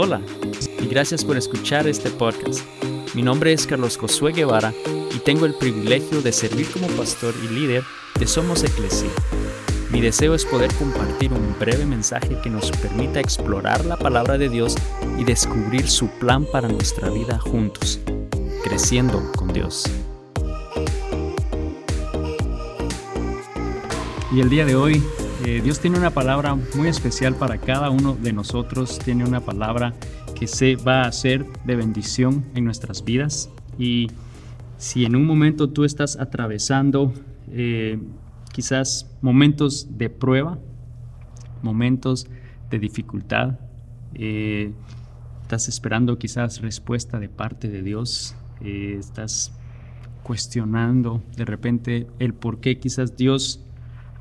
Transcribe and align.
Hola 0.00 0.20
y 0.80 0.86
gracias 0.86 1.24
por 1.24 1.36
escuchar 1.36 1.88
este 1.88 2.08
podcast. 2.08 2.60
Mi 3.14 3.22
nombre 3.22 3.52
es 3.52 3.66
Carlos 3.66 3.96
Josué 3.96 4.30
Guevara 4.30 4.72
y 5.12 5.18
tengo 5.18 5.44
el 5.44 5.54
privilegio 5.54 6.22
de 6.22 6.30
servir 6.30 6.70
como 6.70 6.86
pastor 6.86 7.34
y 7.42 7.48
líder 7.48 7.82
de 8.16 8.28
Somos 8.28 8.62
Eclesia. 8.62 9.08
Mi 9.90 10.00
deseo 10.00 10.36
es 10.36 10.44
poder 10.44 10.72
compartir 10.74 11.32
un 11.32 11.52
breve 11.58 11.84
mensaje 11.84 12.38
que 12.44 12.48
nos 12.48 12.70
permita 12.70 13.18
explorar 13.18 13.84
la 13.86 13.96
palabra 13.96 14.38
de 14.38 14.48
Dios 14.48 14.76
y 15.18 15.24
descubrir 15.24 15.90
su 15.90 16.06
plan 16.20 16.46
para 16.46 16.68
nuestra 16.68 17.10
vida 17.10 17.40
juntos, 17.40 17.98
creciendo 18.62 19.32
con 19.32 19.52
Dios. 19.52 19.82
Y 24.30 24.38
el 24.38 24.48
día 24.48 24.64
de 24.64 24.76
hoy 24.76 25.02
eh, 25.48 25.62
Dios 25.62 25.80
tiene 25.80 25.96
una 25.96 26.10
palabra 26.10 26.58
muy 26.76 26.88
especial 26.88 27.34
para 27.34 27.56
cada 27.56 27.88
uno 27.88 28.14
de 28.14 28.34
nosotros, 28.34 28.98
tiene 28.98 29.24
una 29.24 29.40
palabra 29.40 29.94
que 30.38 30.46
se 30.46 30.76
va 30.76 31.04
a 31.04 31.08
hacer 31.08 31.46
de 31.64 31.74
bendición 31.74 32.44
en 32.54 32.66
nuestras 32.66 33.02
vidas. 33.02 33.48
Y 33.78 34.08
si 34.76 35.06
en 35.06 35.16
un 35.16 35.24
momento 35.24 35.70
tú 35.70 35.84
estás 35.84 36.18
atravesando 36.20 37.14
eh, 37.50 37.98
quizás 38.52 39.10
momentos 39.22 39.96
de 39.96 40.10
prueba, 40.10 40.58
momentos 41.62 42.26
de 42.68 42.78
dificultad, 42.78 43.58
eh, 44.12 44.72
estás 45.40 45.66
esperando 45.68 46.18
quizás 46.18 46.60
respuesta 46.60 47.18
de 47.18 47.30
parte 47.30 47.68
de 47.68 47.82
Dios, 47.82 48.36
estás 48.60 49.50
cuestionando 50.24 51.22
de 51.38 51.46
repente 51.46 52.06
el 52.18 52.34
por 52.34 52.60
qué 52.60 52.78
quizás 52.78 53.16
Dios 53.16 53.64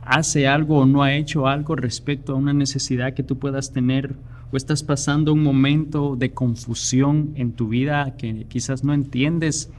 hace 0.07 0.47
algo 0.47 0.79
o 0.79 0.85
no 0.85 1.03
ha 1.03 1.13
hecho 1.13 1.47
algo 1.47 1.75
respecto 1.75 2.33
a 2.33 2.35
una 2.35 2.53
necesidad 2.53 3.13
que 3.13 3.23
tú 3.23 3.37
puedas 3.37 3.73
tener 3.73 4.15
o 4.51 4.57
estás 4.57 4.81
pasando 4.81 5.33
un 5.33 5.43
momento 5.43 6.15
de 6.15 6.31
confusión 6.31 7.33
en 7.35 7.51
tu 7.51 7.67
vida 7.67 8.15
que 8.17 8.45
quizás 8.47 8.85
no 8.85 8.93
entiendes 8.93 9.69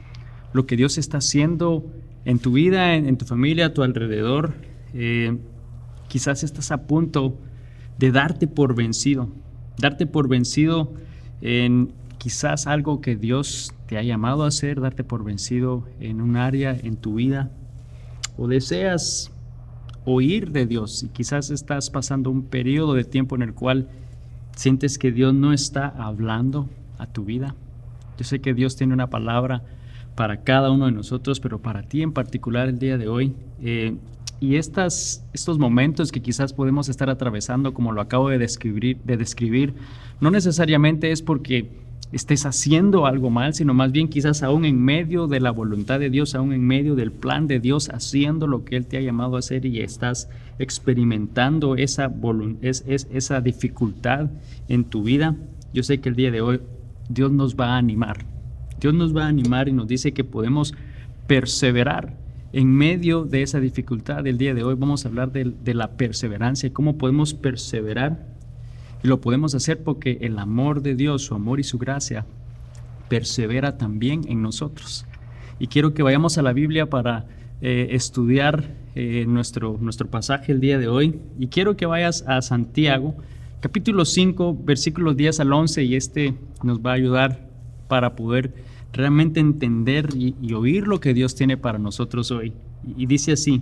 lo 0.53 0.67
que 0.67 0.75
Dios 0.75 0.99
está 0.99 1.17
haciendo 1.17 1.83
en 2.25 2.37
tu 2.37 2.51
vida, 2.51 2.93
en, 2.95 3.17
tu 3.17 3.25
familia, 3.25 3.67
a 3.67 3.73
tu 3.73 3.81
alrededor, 3.81 4.53
eh, 4.93 5.35
quizás 6.07 6.43
estás 6.43 6.71
a 6.71 6.85
punto 6.85 7.39
de 7.97 8.11
darte 8.11 8.45
por 8.45 8.75
vencido, 8.75 9.29
darte 9.79 10.05
por 10.05 10.27
vencido 10.27 10.93
en 11.41 11.91
quizás 12.19 12.67
algo 12.67 13.01
que 13.01 13.15
Dios 13.15 13.73
te 13.87 13.97
ha 13.97 14.03
llamado 14.03 14.43
a 14.43 14.49
hacer, 14.49 14.79
darte 14.79 15.03
por 15.03 15.23
vencido 15.23 15.87
en 15.99 16.21
un 16.21 16.35
área 16.35 16.77
en 16.77 16.97
tu 16.97 17.15
vida, 17.15 17.51
o 18.37 18.47
deseas 18.47 19.31
oír 20.13 20.51
de 20.51 20.65
Dios 20.65 21.03
y 21.03 21.09
quizás 21.09 21.49
estás 21.49 21.89
pasando 21.89 22.29
un 22.29 22.43
periodo 22.43 22.93
de 22.93 23.03
tiempo 23.03 23.35
en 23.35 23.41
el 23.43 23.53
cual 23.53 23.87
sientes 24.55 24.97
que 24.97 25.11
Dios 25.11 25.33
no 25.33 25.53
está 25.53 25.87
hablando 25.87 26.69
a 26.97 27.07
tu 27.07 27.25
vida. 27.25 27.55
Yo 28.17 28.25
sé 28.25 28.41
que 28.41 28.53
Dios 28.53 28.75
tiene 28.75 28.93
una 28.93 29.09
palabra 29.09 29.63
para 30.15 30.43
cada 30.43 30.71
uno 30.71 30.87
de 30.87 30.91
nosotros, 30.91 31.39
pero 31.39 31.59
para 31.59 31.83
ti 31.83 32.01
en 32.01 32.11
particular 32.11 32.67
el 32.67 32.79
día 32.79 32.97
de 32.97 33.07
hoy. 33.07 33.33
Eh, 33.61 33.95
y 34.41 34.55
estas, 34.55 35.23
estos 35.33 35.59
momentos 35.59 36.11
que 36.11 36.21
quizás 36.21 36.53
podemos 36.53 36.89
estar 36.89 37.09
atravesando, 37.09 37.73
como 37.73 37.91
lo 37.91 38.01
acabo 38.01 38.29
de 38.29 38.37
describir, 38.37 38.97
de 39.03 39.17
describir, 39.17 39.73
no 40.21 40.31
necesariamente 40.31 41.11
es 41.11 41.21
porque 41.21 41.69
estés 42.11 42.45
haciendo 42.45 43.05
algo 43.05 43.29
mal, 43.29 43.53
sino 43.53 43.73
más 43.73 43.91
bien 43.91 44.07
quizás 44.07 44.41
aún 44.43 44.65
en 44.65 44.81
medio 44.81 45.27
de 45.27 45.39
la 45.39 45.51
voluntad 45.51 45.99
de 45.99 46.09
Dios, 46.09 46.35
aún 46.35 46.53
en 46.53 46.65
medio 46.65 46.95
del 46.95 47.11
plan 47.11 47.47
de 47.47 47.59
Dios, 47.59 47.89
haciendo 47.89 48.47
lo 48.47 48.65
que 48.65 48.75
Él 48.75 48.85
te 48.85 48.97
ha 48.97 49.01
llamado 49.01 49.35
a 49.35 49.39
hacer 49.39 49.65
y 49.65 49.81
estás 49.81 50.29
experimentando 50.57 51.75
esa, 51.75 52.11
es, 52.61 52.83
esa 52.87 53.41
dificultad 53.41 54.29
en 54.67 54.83
tu 54.85 55.03
vida. 55.03 55.35
Yo 55.73 55.83
sé 55.83 55.99
que 55.99 56.09
el 56.09 56.15
día 56.15 56.31
de 56.31 56.41
hoy 56.41 56.61
Dios 57.09 57.31
nos 57.31 57.55
va 57.55 57.75
a 57.75 57.77
animar. 57.77 58.25
Dios 58.79 58.93
nos 58.93 59.15
va 59.15 59.25
a 59.25 59.27
animar 59.27 59.67
y 59.67 59.73
nos 59.73 59.87
dice 59.87 60.13
que 60.13 60.23
podemos 60.23 60.73
perseverar 61.27 62.17
en 62.53 62.71
medio 62.73 63.25
de 63.25 63.43
esa 63.43 63.59
dificultad. 63.59 64.25
El 64.25 64.37
día 64.37 64.53
de 64.53 64.63
hoy 64.63 64.75
vamos 64.75 65.05
a 65.05 65.09
hablar 65.09 65.31
de, 65.31 65.73
la 65.73 65.91
perseverancia, 65.91 66.73
cómo 66.73 66.97
podemos 66.97 67.33
perseverar 67.33 68.25
y 69.03 69.07
lo 69.07 69.21
podemos 69.21 69.55
hacer 69.55 69.83
porque 69.83 70.17
el 70.21 70.37
amor 70.39 70.81
de 70.81 70.95
Dios, 70.95 71.23
su 71.23 71.35
amor 71.35 71.59
y 71.59 71.63
su 71.63 71.77
gracia, 71.77 72.25
persevera 73.07 73.77
también 73.77 74.21
en 74.27 74.41
nosotros. 74.41 75.05
Y 75.59 75.67
quiero 75.67 75.93
que 75.93 76.03
vayamos 76.03 76.37
a 76.37 76.41
la 76.41 76.53
Biblia 76.53 76.89
para 76.89 77.25
eh, 77.61 77.89
estudiar 77.91 78.75
eh, 78.95 79.25
nuestro, 79.27 79.77
nuestro 79.81 80.07
pasaje 80.07 80.51
el 80.51 80.59
día 80.59 80.77
de 80.77 80.87
hoy. 80.87 81.19
Y 81.37 81.47
quiero 81.47 81.75
que 81.75 81.85
vayas 81.85 82.23
a 82.27 82.41
Santiago, 82.41 83.15
capítulo 83.59 84.05
5, 84.05 84.57
versículos 84.63 85.17
10 85.17 85.39
al 85.41 85.53
11, 85.53 85.83
y 85.83 85.95
este 85.95 86.35
nos 86.63 86.79
va 86.79 86.91
a 86.91 86.95
ayudar 86.95 87.49
para 87.87 88.15
poder 88.15 88.53
realmente 88.93 89.39
entender 89.39 90.09
y, 90.15 90.35
y 90.41 90.53
oír 90.53 90.87
lo 90.87 90.99
que 90.99 91.13
Dios 91.13 91.35
tiene 91.35 91.57
para 91.57 91.79
nosotros 91.79 92.31
hoy. 92.31 92.53
Y 92.97 93.05
dice 93.05 93.33
así, 93.33 93.61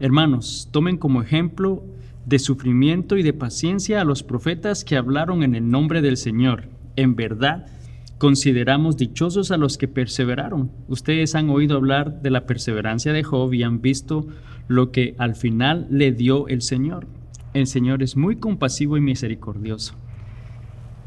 hermanos, 0.00 0.68
tomen 0.70 0.96
como 0.98 1.22
ejemplo 1.22 1.82
de 2.26 2.38
sufrimiento 2.38 3.16
y 3.16 3.22
de 3.22 3.32
paciencia 3.32 4.00
a 4.00 4.04
los 4.04 4.22
profetas 4.22 4.84
que 4.84 4.96
hablaron 4.96 5.42
en 5.42 5.54
el 5.54 5.68
nombre 5.68 6.02
del 6.02 6.16
Señor. 6.16 6.68
En 6.96 7.16
verdad, 7.16 7.66
consideramos 8.18 8.96
dichosos 8.96 9.50
a 9.50 9.56
los 9.56 9.78
que 9.78 9.88
perseveraron. 9.88 10.70
Ustedes 10.88 11.34
han 11.34 11.50
oído 11.50 11.76
hablar 11.76 12.22
de 12.22 12.30
la 12.30 12.46
perseverancia 12.46 13.12
de 13.12 13.24
Job 13.24 13.52
y 13.52 13.64
han 13.64 13.80
visto 13.80 14.28
lo 14.68 14.92
que 14.92 15.16
al 15.18 15.34
final 15.34 15.86
le 15.90 16.12
dio 16.12 16.46
el 16.48 16.62
Señor. 16.62 17.06
El 17.52 17.66
Señor 17.66 18.02
es 18.02 18.16
muy 18.16 18.36
compasivo 18.36 18.96
y 18.96 19.00
misericordioso. 19.00 19.94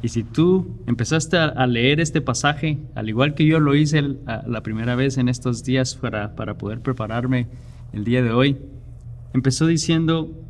Y 0.02 0.10
si 0.10 0.24
tú 0.24 0.76
empezaste 0.86 1.38
a, 1.38 1.66
leer 1.66 2.00
este 2.00 2.22
pasaje, 2.22 2.78
al 2.94 3.10
igual 3.10 3.34
que 3.34 3.46
yo 3.46 3.60
lo 3.60 3.74
hice 3.74 4.04
la 4.04 4.62
primera 4.62 4.96
vez 4.96 5.18
en 5.18 5.30
estos 5.30 5.64
días 5.64 5.96
para, 5.96 6.36
para 6.36 6.58
poder 6.58 6.82
prepararme 6.82 7.48
el 7.92 8.04
día 8.04 8.22
de 8.22 8.32
hoy, 8.32 8.58
empezó 9.34 9.66
diciendo, 9.66 10.45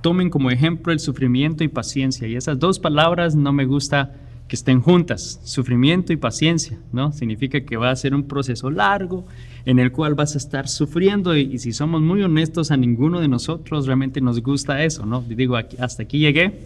tomen 0.00 0.30
como 0.30 0.50
ejemplo 0.50 0.92
el 0.92 1.00
sufrimiento 1.00 1.64
y 1.64 1.68
paciencia. 1.68 2.28
Y 2.28 2.36
esas 2.36 2.58
dos 2.58 2.78
palabras 2.78 3.34
no 3.34 3.52
me 3.52 3.64
gusta 3.64 4.14
que 4.48 4.54
estén 4.54 4.80
juntas, 4.80 5.40
sufrimiento 5.42 6.12
y 6.12 6.16
paciencia, 6.16 6.78
¿no? 6.92 7.12
Significa 7.12 7.60
que 7.62 7.76
va 7.76 7.90
a 7.90 7.96
ser 7.96 8.14
un 8.14 8.24
proceso 8.24 8.70
largo 8.70 9.26
en 9.64 9.80
el 9.80 9.90
cual 9.90 10.14
vas 10.14 10.36
a 10.36 10.38
estar 10.38 10.68
sufriendo 10.68 11.36
y, 11.36 11.58
si 11.58 11.72
somos 11.72 12.00
muy 12.00 12.22
honestos 12.22 12.70
a 12.70 12.76
ninguno 12.76 13.20
de 13.20 13.26
nosotros 13.26 13.86
realmente 13.86 14.20
nos 14.20 14.40
gusta 14.40 14.84
eso, 14.84 15.04
¿no? 15.04 15.20
digo, 15.22 15.56
hasta 15.56 16.04
aquí 16.04 16.20
llegué, 16.20 16.60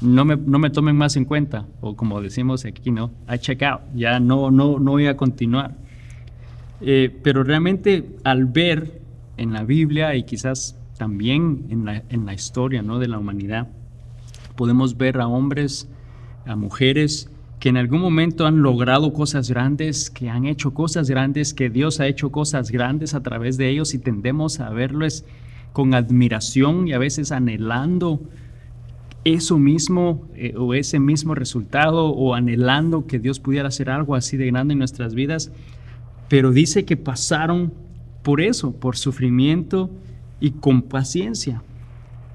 no 0.00 0.24
me, 0.24 0.36
no 0.36 0.58
me 0.58 0.70
tomen 0.70 0.96
más 0.96 1.16
en 1.16 1.24
cuenta, 1.24 1.66
o 1.80 1.94
como 1.94 2.20
decimos 2.20 2.64
aquí, 2.64 2.90
¿no? 2.90 3.12
I 3.32 3.38
check 3.38 3.62
out, 3.62 3.82
ya 3.94 4.18
no, 4.18 4.50
no, 4.50 4.80
no 4.80 4.90
voy 4.92 5.06
a 5.06 5.16
continuar. 5.16 5.76
Eh, 6.80 7.16
pero 7.22 7.44
realmente 7.44 8.04
al 8.24 8.46
ver 8.46 9.00
en 9.36 9.52
la 9.52 9.62
Biblia 9.62 10.16
y 10.16 10.24
quizás 10.24 10.76
también 10.96 11.66
en 11.70 11.84
la, 11.84 12.02
en 12.08 12.26
la 12.26 12.34
historia 12.34 12.82
¿no? 12.82 12.98
de 12.98 13.08
la 13.08 13.18
humanidad. 13.18 13.68
Podemos 14.56 14.96
ver 14.96 15.20
a 15.20 15.26
hombres, 15.26 15.88
a 16.46 16.56
mujeres 16.56 17.30
que 17.64 17.70
en 17.70 17.78
algún 17.78 18.00
momento 18.00 18.46
han 18.46 18.60
logrado 18.60 19.12
cosas 19.12 19.48
grandes, 19.48 20.10
que 20.10 20.28
han 20.28 20.44
hecho 20.44 20.74
cosas 20.74 21.08
grandes, 21.08 21.54
que 21.54 21.70
Dios 21.70 21.98
ha 21.98 22.06
hecho 22.06 22.30
cosas 22.30 22.70
grandes 22.70 23.14
a 23.14 23.22
través 23.22 23.56
de 23.56 23.70
ellos 23.70 23.94
y 23.94 23.98
tendemos 23.98 24.60
a 24.60 24.68
verlos 24.70 25.24
con 25.72 25.94
admiración 25.94 26.86
y 26.88 26.92
a 26.92 26.98
veces 26.98 27.32
anhelando 27.32 28.20
eso 29.24 29.58
mismo 29.58 30.28
eh, 30.34 30.54
o 30.56 30.74
ese 30.74 31.00
mismo 31.00 31.34
resultado 31.34 32.08
o 32.08 32.34
anhelando 32.34 33.06
que 33.06 33.18
Dios 33.18 33.40
pudiera 33.40 33.68
hacer 33.68 33.88
algo 33.88 34.14
así 34.14 34.36
de 34.36 34.46
grande 34.46 34.72
en 34.72 34.78
nuestras 34.78 35.14
vidas. 35.14 35.50
Pero 36.28 36.52
dice 36.52 36.84
que 36.84 36.96
pasaron 36.98 37.72
por 38.22 38.40
eso, 38.42 38.72
por 38.76 38.96
sufrimiento 38.96 39.90
y 40.40 40.52
con 40.52 40.82
paciencia. 40.82 41.62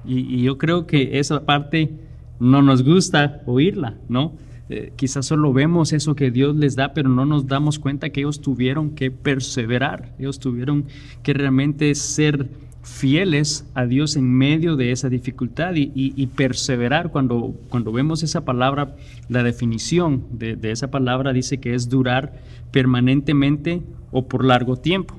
Y, 0.04 0.42
yo 0.42 0.58
creo 0.58 0.86
que 0.86 1.18
esa 1.18 1.44
parte 1.44 1.90
no 2.38 2.62
nos 2.62 2.82
gusta 2.82 3.42
oírla, 3.46 3.96
¿no? 4.08 4.32
Eh, 4.68 4.92
quizás 4.96 5.26
solo 5.26 5.52
vemos 5.52 5.92
eso 5.92 6.14
que 6.14 6.30
Dios 6.30 6.56
les 6.56 6.76
da, 6.76 6.94
pero 6.94 7.08
no 7.08 7.26
nos 7.26 7.48
damos 7.48 7.78
cuenta 7.78 8.10
que 8.10 8.20
ellos 8.20 8.40
tuvieron 8.40 8.90
que 8.90 9.10
perseverar, 9.10 10.14
ellos 10.18 10.38
tuvieron 10.38 10.84
que 11.24 11.34
realmente 11.34 11.92
ser 11.96 12.48
fieles 12.82 13.66
a 13.74 13.84
Dios 13.84 14.16
en 14.16 14.32
medio 14.32 14.76
de 14.76 14.92
esa 14.92 15.08
dificultad 15.08 15.74
y, 15.74 16.26
perseverar. 16.28 17.10
Cuando, 17.10 17.54
cuando 17.68 17.92
vemos 17.92 18.22
esa 18.22 18.44
palabra, 18.44 18.96
la 19.28 19.42
definición 19.42 20.24
de, 20.32 20.56
de 20.56 20.70
esa 20.70 20.90
palabra 20.90 21.32
dice 21.32 21.58
que 21.58 21.74
es 21.74 21.88
durar 21.88 22.32
permanentemente 22.70 23.82
o 24.10 24.26
por 24.26 24.44
largo 24.44 24.76
tiempo. 24.76 25.14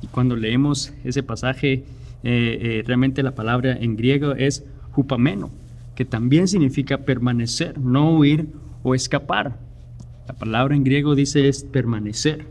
Y 0.00 0.06
cuando 0.06 0.36
leemos 0.36 0.92
ese 1.04 1.22
pasaje 1.22 1.84
eh, 2.22 2.58
eh, 2.60 2.82
realmente 2.86 3.22
la 3.22 3.34
palabra 3.34 3.72
en 3.72 3.96
griego 3.96 4.32
es 4.32 4.64
hupameno, 4.96 5.50
que 5.94 6.04
también 6.04 6.48
significa 6.48 6.98
permanecer, 6.98 7.78
no 7.78 8.16
huir 8.16 8.48
o 8.82 8.94
escapar. 8.94 9.58
La 10.26 10.34
palabra 10.34 10.74
en 10.74 10.84
griego 10.84 11.14
dice 11.14 11.48
es 11.48 11.64
permanecer. 11.64 12.46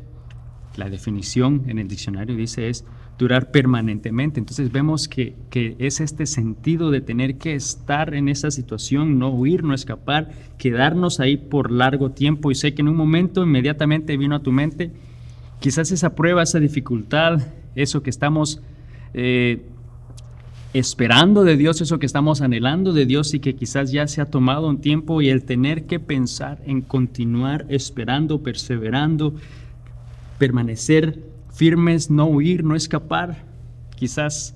La 0.76 0.90
definición 0.90 1.64
en 1.68 1.80
el 1.80 1.88
diccionario 1.88 2.36
dice 2.36 2.70
es 2.70 2.86
durar 3.18 3.52
permanentemente. 3.52 4.40
Entonces 4.40 4.72
vemos 4.72 5.08
que, 5.08 5.36
que, 5.50 5.76
es 5.80 6.00
este 6.00 6.26
sentido 6.26 6.92
de 6.92 7.02
tener 7.02 7.38
que 7.38 7.56
estar 7.56 8.14
en 8.14 8.30
esa 8.30 8.52
situación, 8.52 9.20
no 9.20 9.30
huir, 9.30 9.64
no 9.64 9.74
escapar, 9.74 10.32
quedarnos 10.58 11.20
ahí 11.20 11.38
por 11.38 11.72
largo 11.72 12.12
tiempo. 12.12 12.52
Y 12.52 12.56
sé 12.56 12.74
que 12.74 12.82
en 12.82 12.90
un 12.90 12.96
momento 12.96 13.44
inmediatamente 13.44 14.18
vino 14.18 14.36
a 14.36 14.44
tu 14.44 14.52
mente 14.52 14.92
quizás 15.62 15.92
esa 15.92 16.16
prueba, 16.16 16.44
esa 16.44 16.60
dificultad, 16.60 17.40
eso 17.76 18.04
que 18.04 18.10
estamos 18.10 18.62
eh, 19.14 19.66
esperando 20.74 21.44
de 21.44 21.58
Dios, 21.58 21.82
eso 21.82 22.00
que 22.00 22.06
estamos 22.06 22.42
anhelando 22.42 22.94
de 22.94 23.06
Dios 23.06 23.34
y 23.34 23.40
que 23.40 23.56
quizás 23.56 23.92
ya 23.92 24.08
se 24.08 24.22
ha 24.22 24.26
tomado 24.26 24.70
un 24.70 24.80
tiempo 24.80 25.22
y 25.22 25.30
el 25.30 25.44
tener 25.44 25.86
que 25.86 26.00
pensar 26.00 26.62
en 26.66 26.82
continuar 26.82 27.66
esperando, 27.70 28.42
perseverando, 28.42 29.36
permanecer 30.38 31.20
firmes, 31.54 32.10
no 32.10 32.26
huir, 32.26 32.64
no 32.64 32.76
escapar, 32.76 33.44
quizás 33.96 34.56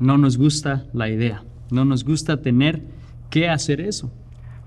no 0.00 0.18
nos 0.18 0.38
gusta 0.38 0.86
la 0.92 1.08
idea, 1.08 1.44
no 1.70 1.84
nos 1.84 2.04
gusta 2.04 2.40
tener 2.40 2.82
que 3.30 3.48
hacer 3.48 3.80
eso. 3.80 4.10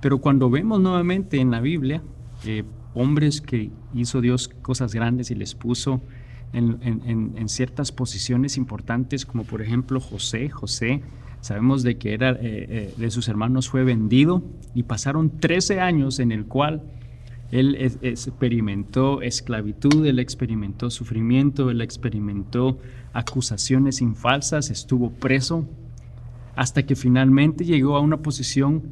Pero 0.01 0.19
cuando 0.19 0.49
vemos 0.49 0.79
nuevamente 0.79 1.39
en 1.39 1.51
la 1.51 1.61
Biblia, 1.61 2.03
eh, 2.45 2.63
hombres 2.93 3.41
que 3.41 3.71
hizo 3.93 4.21
Dios 4.21 4.47
cosas 4.47 4.93
grandes 4.93 5.31
y 5.31 5.35
les 5.35 5.55
puso 5.55 6.01
en, 6.53 7.49
ciertas 7.49 7.91
posiciones 7.91 8.57
importantes, 8.57 9.25
como 9.25 9.43
por 9.43 9.61
ejemplo 9.61 9.99
José. 9.99 10.49
José, 10.49 11.01
sabemos 11.41 11.83
de 11.83 11.97
que 11.97 12.13
era 12.13 12.31
eh, 12.31 12.37
eh, 12.41 12.93
de 12.97 13.11
sus 13.11 13.27
hermanos 13.27 13.69
fue 13.69 13.83
vendido 13.83 14.43
y 14.73 14.83
pasaron 14.83 15.39
13 15.39 15.79
años 15.79 16.19
en 16.19 16.31
el 16.31 16.45
cual 16.45 16.83
él 17.51 17.75
experimentó 18.01 19.21
esclavitud, 19.21 20.05
él 20.05 20.19
experimentó 20.19 20.89
sufrimiento, 20.89 21.69
él 21.69 21.81
experimentó 21.81 22.79
acusaciones 23.13 24.01
infalsas, 24.01 24.71
estuvo 24.71 25.11
preso, 25.11 25.67
hasta 26.55 26.83
que 26.83 26.95
finalmente 26.95 27.63
llegó 27.63 27.95
a 27.95 27.99
una 27.99 28.17
posición 28.17 28.83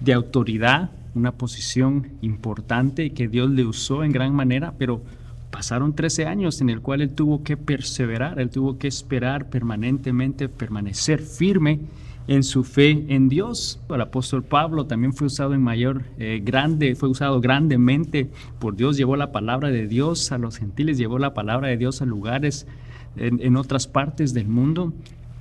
de 0.00 0.12
autoridad, 0.12 0.90
una 1.14 1.32
posición 1.32 2.08
importante 2.22 3.12
que 3.12 3.28
Dios 3.28 3.50
le 3.50 3.64
usó 3.64 4.02
en 4.02 4.12
gran 4.12 4.34
manera, 4.34 4.74
pero 4.78 5.02
Pasaron 5.50 5.94
13 5.94 6.26
años 6.26 6.60
en 6.60 6.70
el 6.70 6.80
cual 6.80 7.00
él 7.00 7.10
tuvo 7.10 7.42
que 7.42 7.56
perseverar, 7.56 8.38
él 8.38 8.50
tuvo 8.50 8.78
que 8.78 8.88
esperar 8.88 9.50
permanentemente, 9.50 10.48
permanecer 10.48 11.20
firme 11.20 11.80
en 12.28 12.44
su 12.44 12.62
fe 12.62 13.06
en 13.08 13.28
Dios. 13.28 13.80
El 13.88 14.00
apóstol 14.00 14.44
Pablo 14.44 14.86
también 14.86 15.12
fue 15.12 15.26
usado 15.26 15.52
en 15.52 15.62
mayor, 15.62 16.04
eh, 16.18 16.40
grande, 16.44 16.94
fue 16.94 17.08
usado 17.08 17.40
grandemente 17.40 18.30
por 18.60 18.76
Dios, 18.76 18.96
llevó 18.96 19.16
la 19.16 19.32
palabra 19.32 19.70
de 19.70 19.88
Dios 19.88 20.30
a 20.30 20.38
los 20.38 20.58
gentiles, 20.58 20.96
llevó 20.96 21.18
la 21.18 21.34
palabra 21.34 21.66
de 21.66 21.76
Dios 21.76 22.00
a 22.02 22.06
lugares 22.06 22.68
en, 23.16 23.56
otras 23.56 23.88
partes 23.88 24.32
del 24.32 24.46
mundo. 24.46 24.92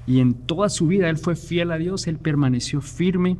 Y 0.07 0.19
en 0.21 0.33
toda 0.33 0.69
su 0.69 0.88
vida 0.88 1.09
él 1.09 1.17
fue 1.17 1.35
fiel 1.35 1.71
a 1.71 1.77
Dios, 1.77 2.07
él 2.07 2.17
permaneció 2.17 2.81
firme, 2.81 3.38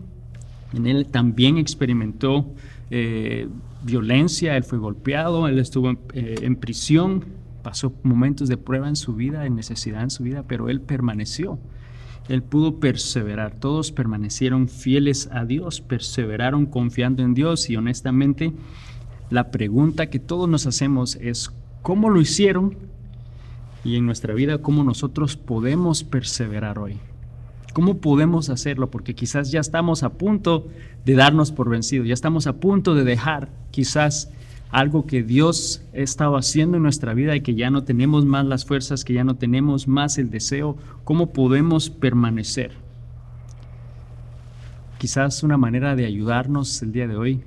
en 0.74 0.86
él 0.86 1.08
también 1.08 1.58
experimentó 1.58 2.54
eh, 2.92 3.48
violencia, 3.84 4.58
él 4.58 4.64
fue 4.64 4.78
golpeado, 4.78 5.48
él 5.48 5.60
estuvo 5.60 5.92
eh, 6.14 6.36
en, 6.42 6.56
prisión, 6.56 7.26
pasó 7.64 7.94
momentos 8.04 8.50
de 8.50 8.58
prueba 8.58 8.88
en 8.88 8.96
su 8.96 9.16
vida, 9.16 9.42
de 9.42 9.50
necesidad 9.50 10.04
en 10.04 10.10
su 10.10 10.24
vida, 10.24 10.44
pero 10.48 10.70
él 10.70 10.82
permaneció. 10.82 11.60
Él 12.28 12.44
pudo 12.44 12.80
perseverar, 12.80 13.56
todos 13.56 13.92
permanecieron 13.92 14.68
fieles 14.68 15.30
a 15.32 15.46
Dios, 15.46 15.82
perseveraron 15.82 16.68
confiando 16.68 17.24
en 17.24 17.34
Dios 17.34 17.70
y 17.72 17.76
honestamente 17.76 18.54
la 19.32 19.50
pregunta 19.50 20.10
que 20.12 20.20
todos 20.20 20.48
nos 20.48 20.68
hacemos 20.68 21.16
es, 21.16 21.52
¿cómo 21.82 22.10
lo 22.10 22.22
hicieron? 22.22 22.78
Y 23.84 23.96
en 23.96 24.06
nuestra 24.06 24.34
vida, 24.34 24.60
¿cómo 24.60 24.84
nosotros 24.84 25.38
podemos 25.38 26.04
perseverar 26.04 26.78
hoy? 26.78 26.98
¿Cómo 27.74 27.98
podemos 27.98 28.50
hacerlo? 28.50 28.90
Porque 28.90 29.16
quizás 29.16 29.52
ya 29.52 29.60
estamos 29.60 30.04
a 30.04 30.10
punto 30.14 30.68
de 31.06 31.14
darnos 31.14 31.52
por 31.52 31.70
vencidos, 31.70 32.08
ya 32.08 32.14
estamos 32.14 32.48
a 32.48 32.54
punto 32.54 32.96
de 32.96 33.04
dejar 33.04 33.50
quizás 33.72 34.32
algo 34.72 35.06
que 35.06 35.24
Dios 35.24 35.82
estaba 35.94 36.40
haciendo 36.40 36.78
en 36.78 36.84
nuestra 36.84 37.14
vida 37.14 37.36
y 37.36 37.42
que 37.42 37.56
ya 37.56 37.70
no 37.70 37.84
tenemos 37.84 38.26
más 38.26 38.46
las 38.46 38.66
fuerzas, 38.66 39.04
que 39.04 39.14
ya 39.14 39.24
no 39.24 39.36
tenemos 39.36 39.88
más 39.88 40.18
el 40.18 40.30
deseo. 40.30 40.78
¿Cómo 41.04 41.32
podemos 41.32 41.90
permanecer? 41.90 42.72
Quizás 44.98 45.44
una 45.44 45.58
manera 45.58 45.96
de 45.96 46.06
ayudarnos 46.06 46.82
el 46.82 46.92
día 46.92 47.08
de 47.08 47.16
hoy, 47.16 47.44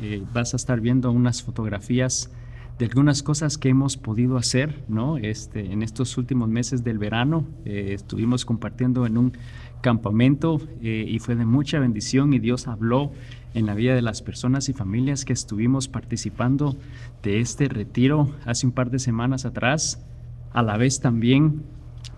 eh, 0.00 0.22
vas 0.34 0.52
a 0.52 0.56
estar 0.56 0.80
viendo 0.80 1.10
unas 1.10 1.42
fotografías 1.42 2.30
de 2.78 2.84
algunas 2.84 3.22
cosas 3.22 3.56
que 3.56 3.70
hemos 3.70 3.96
podido 3.96 4.36
hacer, 4.36 4.84
¿no? 4.88 5.16
Este, 5.16 5.72
en 5.72 5.82
estos 5.82 6.18
últimos 6.18 6.48
meses 6.48 6.84
del 6.84 6.98
verano 6.98 7.46
eh, 7.64 7.92
estuvimos 7.94 8.44
compartiendo 8.44 9.06
en 9.06 9.16
un 9.16 9.32
campamento 9.80 10.60
eh, 10.82 11.06
y 11.08 11.18
fue 11.18 11.36
de 11.36 11.46
mucha 11.46 11.78
bendición 11.78 12.34
y 12.34 12.38
Dios 12.38 12.68
habló 12.68 13.12
en 13.54 13.64
la 13.64 13.74
vida 13.74 13.94
de 13.94 14.02
las 14.02 14.20
personas 14.20 14.68
y 14.68 14.74
familias 14.74 15.24
que 15.24 15.32
estuvimos 15.32 15.88
participando 15.88 16.76
de 17.22 17.40
este 17.40 17.68
retiro 17.68 18.30
hace 18.44 18.66
un 18.66 18.72
par 18.72 18.90
de 18.90 18.98
semanas 18.98 19.46
atrás. 19.46 20.04
A 20.52 20.62
la 20.62 20.76
vez 20.76 21.00
también 21.00 21.62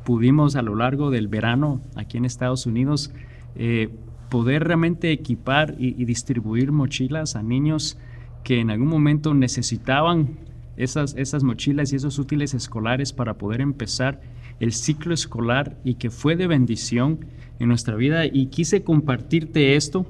pudimos 0.05 0.57
a 0.57 0.63
lo 0.63 0.75
largo 0.75 1.11
del 1.11 1.29
verano 1.29 1.81
aquí 1.95 2.17
en 2.17 2.25
Estados 2.25 2.67
Unidos 2.67 3.13
eh, 3.55 3.91
poder 4.29 4.65
realmente 4.65 5.13
equipar 5.13 5.77
y, 5.79 6.01
y 6.01 6.05
distribuir 6.05 6.73
mochilas 6.73 7.37
a 7.37 7.45
niños 7.45 7.97
que 8.45 8.61
en 8.61 8.71
algún 8.71 8.89
momento 8.89 9.35
necesitaban 9.35 10.39
esas, 10.77 11.15
esas 11.17 11.43
mochilas 11.43 11.93
y 11.93 11.97
esos 11.97 12.19
útiles 12.19 12.55
escolares 12.55 13.13
para 13.13 13.35
poder 13.35 13.61
empezar 13.61 14.21
el 14.61 14.73
ciclo 14.73 15.15
escolar 15.15 15.77
y 15.85 15.95
que 15.95 16.11
fue 16.11 16.37
de 16.37 16.47
bendición 16.47 17.27
en 17.59 17.69
nuestra 17.69 17.97
vida. 17.97 18.27
Y 18.27 18.47
quise 18.47 18.83
compartirte 18.83 19.77
esto 19.77 20.07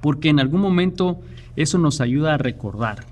porque 0.00 0.28
en 0.28 0.40
algún 0.40 0.60
momento 0.60 1.20
eso 1.56 1.78
nos 1.78 2.00
ayuda 2.00 2.34
a 2.34 2.38
recordar. 2.38 3.06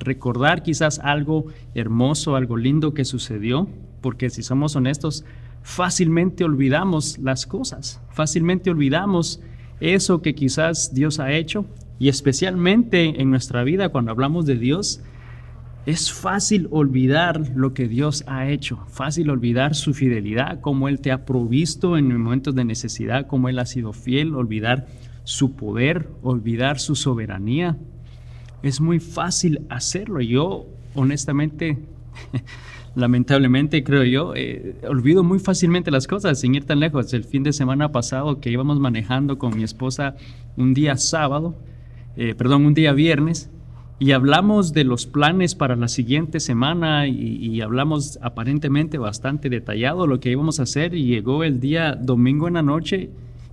Recordar 0.00 0.62
quizás 0.62 0.98
algo 0.98 1.46
hermoso, 1.74 2.36
algo 2.36 2.56
lindo 2.56 2.94
que 2.94 3.04
sucedió, 3.04 3.68
porque 4.00 4.30
si 4.30 4.42
somos 4.42 4.74
honestos, 4.74 5.24
fácilmente 5.62 6.42
olvidamos 6.44 7.18
las 7.18 7.46
cosas, 7.46 8.00
fácilmente 8.10 8.70
olvidamos 8.70 9.40
eso 9.80 10.22
que 10.22 10.34
quizás 10.34 10.94
Dios 10.94 11.20
ha 11.20 11.32
hecho 11.32 11.66
y 12.02 12.08
especialmente 12.08 13.22
en 13.22 13.30
nuestra 13.30 13.62
vida 13.62 13.90
cuando 13.90 14.10
hablamos 14.10 14.44
de 14.44 14.56
Dios, 14.56 15.04
es 15.86 16.12
fácil 16.12 16.66
olvidar 16.72 17.52
lo 17.54 17.74
que 17.74 17.86
Dios 17.86 18.24
ha 18.26 18.48
hecho, 18.48 18.84
fácil 18.88 19.30
olvidar 19.30 19.76
su 19.76 19.94
fidelidad, 19.94 20.60
cómo 20.60 20.88
Él 20.88 21.00
te 21.00 21.12
ha 21.12 21.24
provisto 21.24 21.96
en 21.96 22.20
momentos 22.20 22.56
de 22.56 22.64
necesidad, 22.64 23.28
cómo 23.28 23.48
Él 23.48 23.60
ha 23.60 23.66
sido 23.66 23.92
fiel, 23.92 24.34
olvidar 24.34 24.88
su 25.22 25.54
poder, 25.54 26.08
olvidar 26.22 26.80
su 26.80 26.96
soberanía. 26.96 27.78
Es 28.64 28.80
muy 28.80 28.98
fácil 28.98 29.60
hacerlo. 29.68 30.20
Yo, 30.20 30.66
honestamente, 30.96 31.78
lamentablemente 32.96 33.84
creo 33.84 34.02
yo, 34.02 34.32
eh, 34.34 34.74
olvido 34.88 35.22
muy 35.22 35.38
fácilmente 35.38 35.92
las 35.92 36.08
cosas 36.08 36.40
sin 36.40 36.56
ir 36.56 36.64
tan 36.64 36.80
lejos. 36.80 37.14
El 37.14 37.22
fin 37.22 37.44
de 37.44 37.52
semana 37.52 37.92
pasado 37.92 38.40
que 38.40 38.50
íbamos 38.50 38.80
manejando 38.80 39.38
con 39.38 39.56
mi 39.56 39.62
esposa 39.62 40.16
un 40.56 40.74
día 40.74 40.96
sábado, 40.96 41.54
eh, 42.16 42.34
perdón, 42.34 42.66
un 42.66 42.74
día 42.74 42.92
viernes, 42.92 43.50
y 44.02 44.10
hablamos 44.10 44.72
de 44.72 44.82
los 44.82 45.06
planes 45.06 45.54
para 45.54 45.76
la 45.76 45.86
siguiente 45.86 46.40
semana 46.40 47.06
y, 47.06 47.60
hablamos 47.60 48.18
aparentemente 48.20 48.98
bastante 48.98 49.48
detallado 49.48 50.08
lo 50.08 50.18
que 50.18 50.32
íbamos 50.32 50.58
a 50.58 50.64
hacer 50.64 50.94
y 50.94 51.04
llegó 51.04 51.44
el 51.44 51.60
día 51.60 51.94
domingo 51.94 52.48
en 52.48 52.54
la 52.54 52.62
noche 52.62 53.10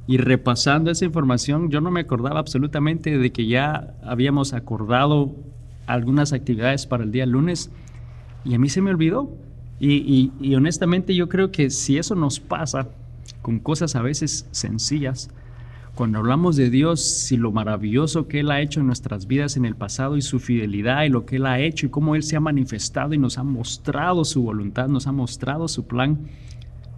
y 0.08 0.18
repasando 0.18 0.90
esa 0.90 1.06
información 1.06 1.70
yo 1.70 1.82
no 1.82 1.92
me 1.92 2.00
acordaba 2.00 2.40
absolutamente 2.40 3.20
de 3.20 3.32
que 3.32 3.46
ya 3.46 3.94
habíamos 4.02 4.54
acordado 4.54 5.36
algunas 5.86 6.34
actividades 6.34 6.88
para 6.88 7.04
el 7.04 7.12
día 7.12 7.28
lunes 7.28 7.70
y 8.44 8.56
a 8.56 8.58
mí 8.58 8.70
se 8.70 8.82
me 8.82 8.90
olvidó. 8.90 9.32
Y, 9.80 10.32
y 10.42 10.56
honestamente 10.56 11.14
yo 11.14 11.30
creo 11.30 11.52
que 11.52 11.70
si 11.70 12.00
eso 12.00 12.16
nos 12.16 12.40
pasa 12.40 12.90
con 13.44 13.60
cosas 13.60 13.96
a 13.96 14.02
veces 14.02 14.48
sencillas, 14.50 15.30
cuando 16.00 16.20
hablamos 16.20 16.56
de 16.56 16.70
Dios 16.70 17.30
y 17.30 17.36
lo 17.36 17.52
maravilloso 17.52 18.30
que 18.30 18.40
Él 18.40 18.52
ha 18.52 18.62
hecho 18.62 18.80
en 18.80 18.88
nuestras 18.88 19.28
vidas 19.28 19.58
en 19.58 19.66
el 19.66 19.76
pasado 19.76 20.16
y 20.16 20.22
su 20.22 20.40
fidelidad 20.40 21.04
y 21.04 21.10
lo 21.10 21.26
que 21.26 21.36
Él 21.36 21.46
ha 21.46 21.60
hecho 21.60 21.88
y 21.88 21.90
cómo 21.90 22.16
Él 22.16 22.24
se 22.24 22.38
ha 22.38 22.40
manifestado 22.40 23.14
y 23.14 23.18
nos 23.18 23.38
ha 23.38 23.44
mostrado 23.44 24.24
su 24.24 24.42
voluntad, 24.42 24.88
nos 24.88 25.08
ha 25.08 25.12
mostrado 25.12 25.68
su 25.68 25.88
plan, 25.88 26.20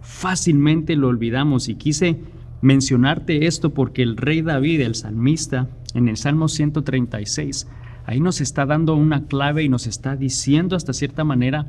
fácilmente 0.03 0.95
lo 0.95 1.07
olvidamos. 1.07 1.67
Y 1.67 1.77
quise 1.77 2.19
mencionarte 2.61 3.47
esto 3.47 3.71
porque 3.71 4.03
el 4.03 4.17
rey 4.17 4.43
David, 4.43 4.81
el 4.81 4.93
salmista, 4.93 5.67
en 5.95 6.07
el 6.07 6.15
Salmo 6.15 6.47
136, 6.47 7.67
ahí 8.05 8.19
nos 8.19 8.39
está 8.39 8.67
dando 8.67 8.93
una 8.93 9.25
clave 9.25 9.63
y 9.63 9.69
nos 9.69 9.87
está 9.87 10.15
diciendo 10.15 10.75
hasta 10.75 10.93
cierta 10.93 11.23
manera 11.23 11.65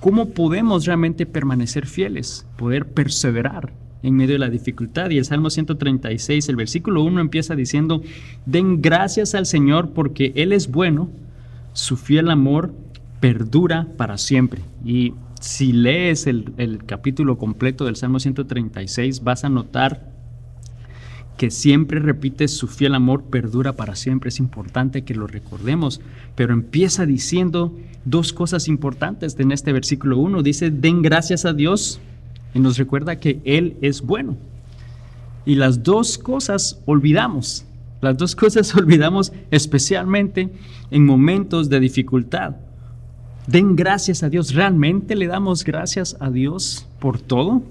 cómo 0.00 0.30
podemos 0.30 0.86
realmente 0.86 1.26
permanecer 1.26 1.86
fieles, 1.86 2.46
poder 2.56 2.86
perseverar 2.94 3.74
en 4.02 4.14
medio 4.14 4.34
de 4.34 4.38
la 4.38 4.50
dificultad. 4.50 5.10
Y 5.10 5.18
el 5.18 5.24
Salmo 5.24 5.50
136, 5.50 6.48
el 6.48 6.56
versículo 6.56 7.02
1 7.02 7.20
empieza 7.20 7.54
diciendo, 7.54 8.02
den 8.46 8.82
gracias 8.82 9.34
al 9.34 9.46
Señor 9.46 9.90
porque 9.90 10.32
Él 10.36 10.52
es 10.52 10.70
bueno, 10.70 11.10
su 11.72 11.96
fiel 11.96 12.30
amor 12.30 12.74
perdura 13.20 13.88
para 13.96 14.18
siempre. 14.18 14.62
Y 14.84 15.14
si 15.40 15.72
lees 15.72 16.26
el, 16.26 16.52
el 16.56 16.84
capítulo 16.84 17.38
completo 17.38 17.84
del 17.84 17.96
Salmo 17.96 18.20
136, 18.20 19.22
vas 19.22 19.44
a 19.44 19.48
notar 19.48 20.12
que 21.36 21.50
siempre 21.50 21.98
repite 21.98 22.46
su 22.46 22.68
fiel 22.68 22.94
amor 22.94 23.24
perdura 23.24 23.72
para 23.72 23.96
siempre. 23.96 24.28
Es 24.28 24.38
importante 24.38 25.02
que 25.02 25.14
lo 25.14 25.26
recordemos, 25.26 26.00
pero 26.36 26.52
empieza 26.52 27.06
diciendo 27.06 27.76
dos 28.04 28.32
cosas 28.32 28.68
importantes 28.68 29.36
en 29.38 29.50
este 29.50 29.72
versículo 29.72 30.18
1. 30.18 30.42
Dice, 30.42 30.70
den 30.70 31.02
gracias 31.02 31.44
a 31.44 31.52
Dios 31.52 32.00
y 32.54 32.60
nos 32.60 32.78
recuerda 32.78 33.18
que 33.18 33.40
Él 33.44 33.76
es 33.80 34.02
bueno. 34.02 34.36
Y 35.44 35.56
las 35.56 35.82
dos 35.82 36.18
cosas 36.18 36.80
olvidamos. 36.86 37.64
Las 38.00 38.16
dos 38.16 38.36
cosas 38.36 38.74
olvidamos 38.76 39.32
especialmente 39.50 40.50
en 40.90 41.06
momentos 41.06 41.68
de 41.68 41.80
dificultad. 41.80 42.56
Den 43.46 43.74
gracias 43.74 44.22
a 44.22 44.28
Dios. 44.28 44.54
¿Realmente 44.54 45.16
le 45.16 45.26
damos 45.26 45.64
gracias 45.64 46.16
a 46.20 46.30
Dios 46.30 46.86
por 47.00 47.20
todo? 47.20 47.62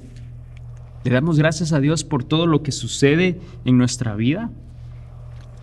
Le 1.03 1.11
damos 1.11 1.37
gracias 1.37 1.73
a 1.73 1.79
Dios 1.79 2.03
por 2.03 2.23
todo 2.23 2.45
lo 2.45 2.61
que 2.61 2.71
sucede 2.71 3.39
en 3.65 3.77
nuestra 3.77 4.15
vida. 4.15 4.51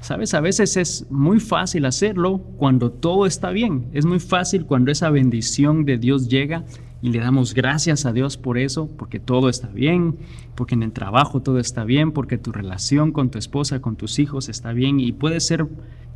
Sabes, 0.00 0.32
a 0.32 0.40
veces 0.40 0.76
es 0.76 1.06
muy 1.10 1.40
fácil 1.40 1.84
hacerlo 1.84 2.38
cuando 2.56 2.90
todo 2.90 3.26
está 3.26 3.50
bien. 3.50 3.86
Es 3.92 4.06
muy 4.06 4.20
fácil 4.20 4.64
cuando 4.64 4.90
esa 4.90 5.10
bendición 5.10 5.84
de 5.84 5.98
Dios 5.98 6.28
llega 6.28 6.64
y 7.00 7.10
le 7.10 7.20
damos 7.20 7.54
gracias 7.54 8.06
a 8.06 8.12
Dios 8.12 8.36
por 8.36 8.58
eso, 8.58 8.88
porque 8.96 9.20
todo 9.20 9.48
está 9.48 9.68
bien, 9.68 10.16
porque 10.54 10.74
en 10.74 10.82
el 10.82 10.92
trabajo 10.92 11.40
todo 11.40 11.58
está 11.58 11.84
bien, 11.84 12.12
porque 12.12 12.38
tu 12.38 12.50
relación 12.50 13.12
con 13.12 13.30
tu 13.30 13.38
esposa, 13.38 13.80
con 13.80 13.96
tus 13.96 14.18
hijos 14.18 14.48
está 14.48 14.72
bien 14.72 14.98
y 14.98 15.12
puede 15.12 15.40
ser 15.40 15.66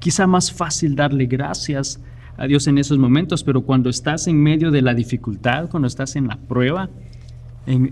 quizá 0.00 0.26
más 0.26 0.52
fácil 0.52 0.96
darle 0.96 1.26
gracias 1.26 2.00
a 2.36 2.46
Dios 2.46 2.66
en 2.66 2.78
esos 2.78 2.98
momentos, 2.98 3.44
pero 3.44 3.62
cuando 3.62 3.90
estás 3.90 4.26
en 4.26 4.42
medio 4.42 4.70
de 4.70 4.82
la 4.82 4.94
dificultad, 4.94 5.68
cuando 5.70 5.86
estás 5.86 6.16
en 6.16 6.26
la 6.26 6.36
prueba, 6.36 6.90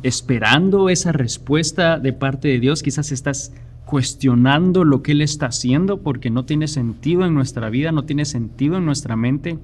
esperando 0.02 0.88
esa 0.88 1.12
respuesta 1.12 2.00
de 2.00 2.12
parte 2.12 2.48
de 2.48 2.58
Dios, 2.58 2.82
quizás 2.82 3.12
estás 3.12 3.52
cuestionando 3.84 4.84
lo 4.84 5.02
que 5.02 5.12
Él 5.12 5.20
está 5.20 5.46
haciendo 5.46 5.98
porque 6.00 6.30
no 6.30 6.44
tiene 6.44 6.68
sentido 6.68 7.24
en 7.24 7.34
nuestra 7.34 7.70
vida, 7.70 7.92
no 7.92 8.04
tiene 8.04 8.24
sentido 8.24 8.78
en 8.78 8.86
nuestra 8.86 9.16
mente 9.16 9.58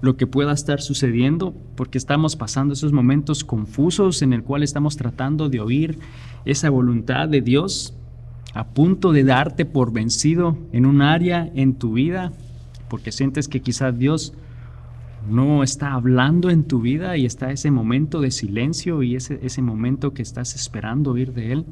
lo 0.00 0.16
que 0.16 0.26
pueda 0.26 0.52
estar 0.52 0.80
sucediendo, 0.80 1.54
porque 1.76 1.98
estamos 1.98 2.36
pasando 2.36 2.74
esos 2.74 2.92
momentos 2.92 3.44
confusos 3.44 4.22
en 4.22 4.32
el 4.32 4.42
cual 4.42 4.62
estamos 4.62 4.96
tratando 4.96 5.48
de 5.48 5.60
oír 5.60 5.98
esa 6.44 6.70
voluntad 6.70 7.28
de 7.28 7.42
Dios 7.42 7.94
a 8.54 8.68
punto 8.68 9.12
de 9.12 9.24
darte 9.24 9.64
por 9.64 9.92
vencido 9.92 10.56
en 10.72 10.86
un 10.86 11.02
área 11.02 11.50
en 11.54 11.74
tu 11.74 11.92
vida, 11.92 12.32
porque 12.88 13.12
sientes 13.12 13.46
que 13.46 13.60
quizás 13.60 13.96
Dios 13.98 14.32
no 15.28 15.62
está 15.62 15.92
hablando 15.92 16.50
en 16.50 16.64
tu 16.64 16.80
vida 16.80 17.16
y 17.16 17.26
está 17.26 17.52
ese 17.52 17.70
momento 17.70 18.20
de 18.20 18.30
silencio 18.30 19.02
y 19.02 19.16
ese, 19.16 19.38
ese 19.42 19.62
momento 19.62 20.14
que 20.14 20.22
estás 20.22 20.54
esperando 20.54 21.12
oír 21.12 21.32
de 21.32 21.52
Él. 21.52 21.66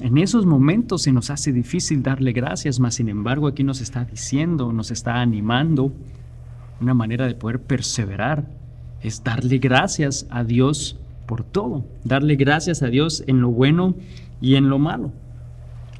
En 0.00 0.18
esos 0.18 0.44
momentos 0.44 1.02
se 1.02 1.12
nos 1.12 1.30
hace 1.30 1.52
difícil 1.52 2.02
darle 2.02 2.32
gracias, 2.32 2.78
mas 2.78 2.96
sin 2.96 3.08
embargo 3.08 3.46
aquí 3.46 3.64
nos 3.64 3.80
está 3.80 4.04
diciendo, 4.04 4.72
nos 4.72 4.90
está 4.90 5.20
animando, 5.20 5.92
una 6.80 6.94
manera 6.94 7.26
de 7.26 7.34
poder 7.34 7.60
perseverar 7.60 8.44
es 9.02 9.22
darle 9.22 9.58
gracias 9.58 10.26
a 10.30 10.44
Dios 10.44 10.98
por 11.26 11.44
todo, 11.44 11.84
darle 12.04 12.36
gracias 12.36 12.82
a 12.82 12.88
Dios 12.88 13.24
en 13.26 13.40
lo 13.40 13.50
bueno 13.50 13.94
y 14.40 14.56
en 14.56 14.68
lo 14.68 14.78
malo. 14.78 15.12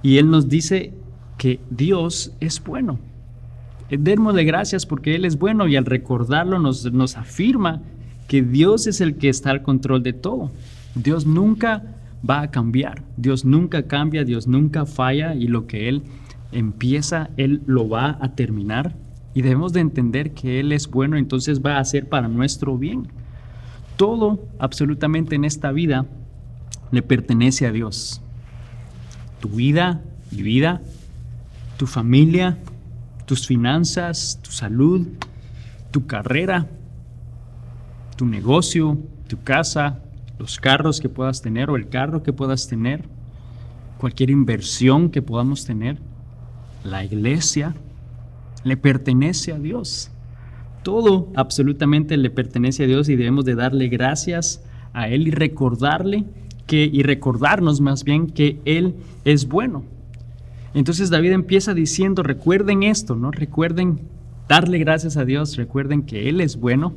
Y 0.02 0.18
Él 0.18 0.30
nos 0.30 0.48
dice 0.48 0.92
que 1.38 1.60
Dios 1.70 2.32
es 2.40 2.62
bueno, 2.62 2.98
démosle 3.90 4.44
gracias 4.44 4.86
porque 4.86 5.14
Él 5.14 5.24
es 5.24 5.38
bueno 5.38 5.68
y 5.68 5.76
al 5.76 5.84
recordarlo 5.84 6.58
nos, 6.58 6.90
nos 6.92 7.16
afirma 7.16 7.82
que 8.28 8.42
Dios 8.42 8.86
es 8.86 9.00
el 9.00 9.16
que 9.16 9.28
está 9.28 9.50
al 9.50 9.62
control 9.62 10.02
de 10.02 10.12
todo. 10.12 10.50
Dios 10.94 11.26
nunca 11.26 11.82
va 12.28 12.40
a 12.40 12.50
cambiar, 12.50 13.02
Dios 13.16 13.44
nunca 13.44 13.86
cambia, 13.86 14.24
Dios 14.24 14.46
nunca 14.46 14.86
falla 14.86 15.34
y 15.34 15.48
lo 15.48 15.66
que 15.66 15.88
Él 15.88 16.02
empieza, 16.52 17.30
Él 17.36 17.62
lo 17.66 17.88
va 17.88 18.16
a 18.20 18.34
terminar. 18.34 18.94
Y 19.34 19.42
debemos 19.42 19.72
de 19.72 19.80
entender 19.80 20.32
que 20.32 20.60
Él 20.60 20.72
es 20.72 20.88
bueno, 20.88 21.16
entonces 21.16 21.60
va 21.60 21.76
a 21.76 21.80
hacer 21.80 22.08
para 22.08 22.28
nuestro 22.28 22.78
bien. 22.78 23.08
Todo, 23.96 24.46
absolutamente 24.58 25.34
en 25.34 25.44
esta 25.44 25.72
vida, 25.72 26.06
le 26.90 27.02
pertenece 27.02 27.66
a 27.66 27.72
Dios. 27.72 28.22
Tu 29.40 29.48
vida, 29.48 30.02
mi 30.30 30.42
vida, 30.42 30.80
tu 31.76 31.86
familia, 31.86 32.58
tus 33.26 33.46
finanzas, 33.46 34.38
tu 34.42 34.52
salud, 34.52 35.06
tu 35.90 36.06
carrera, 36.06 36.68
tu 38.16 38.26
negocio, 38.26 38.98
tu 39.26 39.42
casa, 39.42 40.00
los 40.38 40.58
carros 40.58 41.00
que 41.00 41.08
puedas 41.08 41.42
tener 41.42 41.70
o 41.70 41.76
el 41.76 41.88
carro 41.88 42.22
que 42.22 42.32
puedas 42.32 42.68
tener, 42.68 43.04
cualquier 43.98 44.30
inversión 44.30 45.10
que 45.10 45.22
podamos 45.22 45.64
tener, 45.64 45.98
la 46.84 47.04
iglesia, 47.04 47.74
le 48.64 48.76
pertenece 48.76 49.52
a 49.52 49.58
Dios. 49.58 50.10
Todo 50.82 51.28
absolutamente 51.36 52.16
le 52.16 52.30
pertenece 52.30 52.84
a 52.84 52.86
Dios 52.86 53.08
y 53.08 53.16
debemos 53.16 53.44
de 53.44 53.54
darle 53.54 53.88
gracias 53.88 54.62
a 54.92 55.08
Él 55.08 55.28
y 55.28 55.30
recordarle 55.30 56.24
que, 56.66 56.88
y 56.92 57.02
recordarnos 57.02 57.80
más 57.80 58.04
bien 58.04 58.26
que 58.26 58.58
Él 58.64 58.94
es 59.24 59.46
bueno. 59.46 59.84
Entonces 60.74 61.10
David 61.10 61.32
empieza 61.32 61.72
diciendo, 61.72 62.22
recuerden 62.22 62.82
esto, 62.82 63.14
¿no? 63.14 63.30
Recuerden 63.30 64.00
darle 64.48 64.78
gracias 64.78 65.16
a 65.16 65.24
Dios, 65.24 65.56
recuerden 65.56 66.02
que 66.02 66.28
Él 66.28 66.40
es 66.40 66.56
bueno. 66.56 66.94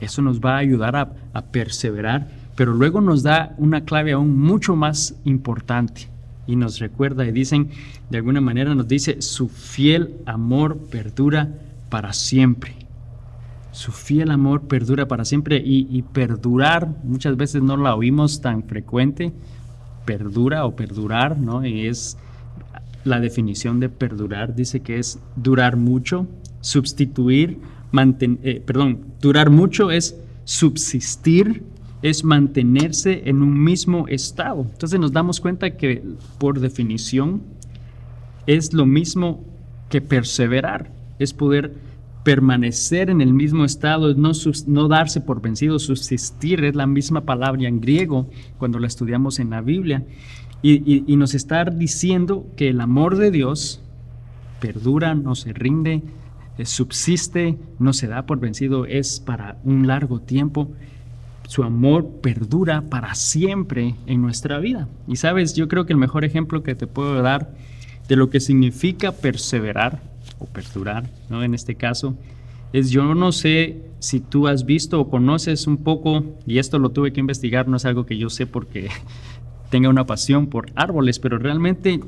Eso 0.00 0.22
nos 0.22 0.40
va 0.40 0.54
a 0.54 0.58
ayudar 0.58 0.96
a, 0.96 1.12
a 1.32 1.42
perseverar, 1.46 2.28
pero 2.56 2.72
luego 2.72 3.00
nos 3.00 3.22
da 3.22 3.54
una 3.58 3.84
clave 3.84 4.12
aún 4.12 4.38
mucho 4.40 4.74
más 4.74 5.14
importante 5.24 6.13
y 6.46 6.56
nos 6.56 6.78
recuerda 6.78 7.24
y 7.26 7.32
dicen, 7.32 7.70
de 8.10 8.18
alguna 8.18 8.40
manera 8.40 8.74
nos 8.74 8.88
dice, 8.88 9.22
su 9.22 9.48
fiel 9.48 10.16
amor 10.26 10.78
perdura 10.90 11.48
para 11.88 12.12
siempre. 12.12 12.74
Su 13.72 13.90
fiel 13.90 14.30
amor 14.30 14.62
perdura 14.62 15.08
para 15.08 15.24
siempre 15.24 15.56
y, 15.56 15.88
y, 15.90 16.02
perdurar, 16.02 16.88
muchas 17.02 17.36
veces 17.36 17.62
no 17.62 17.76
la 17.76 17.94
oímos 17.96 18.40
tan 18.40 18.62
frecuente, 18.62 19.32
perdura 20.04 20.64
o 20.64 20.76
perdurar, 20.76 21.38
¿no? 21.38 21.62
Es 21.64 22.16
la 23.04 23.20
definición 23.20 23.80
de 23.80 23.88
perdurar 23.88 24.54
dice 24.54 24.80
que 24.80 24.98
es 24.98 25.18
durar 25.36 25.76
mucho, 25.76 26.26
sustituir, 26.60 27.58
eh, 27.92 28.62
perdón, 28.64 29.00
durar 29.20 29.50
mucho 29.50 29.90
es 29.90 30.16
subsistir, 30.44 31.62
es 32.04 32.22
mantenerse 32.22 33.22
en 33.24 33.42
un 33.42 33.64
mismo 33.64 34.06
estado. 34.08 34.66
Entonces 34.70 35.00
nos 35.00 35.10
damos 35.10 35.40
cuenta 35.40 35.70
que 35.78 36.02
por 36.36 36.60
definición 36.60 37.40
es 38.46 38.74
lo 38.74 38.84
mismo 38.84 39.42
que 39.88 40.02
perseverar, 40.02 40.92
es 41.18 41.32
poder 41.32 41.72
permanecer 42.22 43.08
en 43.08 43.22
el 43.22 43.32
mismo 43.32 43.64
estado, 43.64 44.12
no, 44.12 44.88
darse 44.88 45.22
por 45.22 45.40
vencido, 45.40 45.78
subsistir, 45.78 46.62
es 46.64 46.74
la 46.74 46.86
misma 46.86 47.22
palabra 47.22 47.66
en 47.66 47.80
griego 47.80 48.28
cuando 48.58 48.78
la 48.78 48.86
estudiamos 48.86 49.38
en 49.38 49.48
la 49.48 49.62
Biblia. 49.62 50.04
Y, 50.60 51.16
nos 51.16 51.34
está 51.34 51.64
diciendo 51.64 52.46
que 52.54 52.68
el 52.68 52.82
amor 52.82 53.16
de 53.16 53.30
Dios 53.30 53.80
perdura, 54.60 55.14
no 55.14 55.34
se 55.36 55.54
rinde, 55.54 56.02
eh, 56.58 56.66
subsiste, 56.66 57.56
no 57.78 57.94
se 57.94 58.08
da 58.08 58.26
por 58.26 58.40
vencido, 58.40 58.84
es 58.84 59.20
para 59.20 59.56
un 59.64 59.86
largo 59.86 60.20
tiempo. 60.20 60.70
Su 61.46 61.62
amor 61.62 62.20
perdura 62.22 62.82
para 62.82 63.14
siempre 63.14 63.94
en 64.06 64.22
nuestra 64.22 64.58
vida. 64.58 64.88
Y 65.06 65.16
sabes, 65.16 65.54
yo 65.54 65.68
creo 65.68 65.86
que 65.86 65.92
el 65.92 65.98
mejor 65.98 66.24
ejemplo 66.24 66.62
que 66.62 66.74
te 66.74 66.86
puedo 66.86 67.20
dar 67.22 67.54
de 68.08 68.16
lo 68.16 68.30
que 68.30 68.40
significa 68.40 69.12
perseverar 69.12 70.02
o 70.38 70.46
perdurar, 70.46 71.08
¿no? 71.28 71.42
En 71.42 71.54
este 71.54 71.74
caso, 71.74 72.16
es 72.72 72.90
yo 72.90 73.14
no 73.14 73.32
sé 73.32 73.82
si 74.00 74.20
tú 74.20 74.48
has 74.48 74.66
visto 74.66 75.00
o 75.00 75.08
conoces 75.08 75.66
un 75.66 75.78
poco, 75.78 76.24
y 76.46 76.58
esto 76.58 76.78
lo 76.78 76.90
tuve 76.90 77.12
que 77.12 77.20
investigar, 77.20 77.68
no 77.68 77.76
es 77.76 77.84
algo 77.84 78.04
que 78.04 78.18
yo 78.18 78.28
sé 78.30 78.46
porque 78.46 78.88
tenga 79.70 79.88
una 79.88 80.06
pasión 80.06 80.48
por 80.48 80.66
árboles, 80.74 81.18
pero 81.18 81.38
realmente 81.38 82.00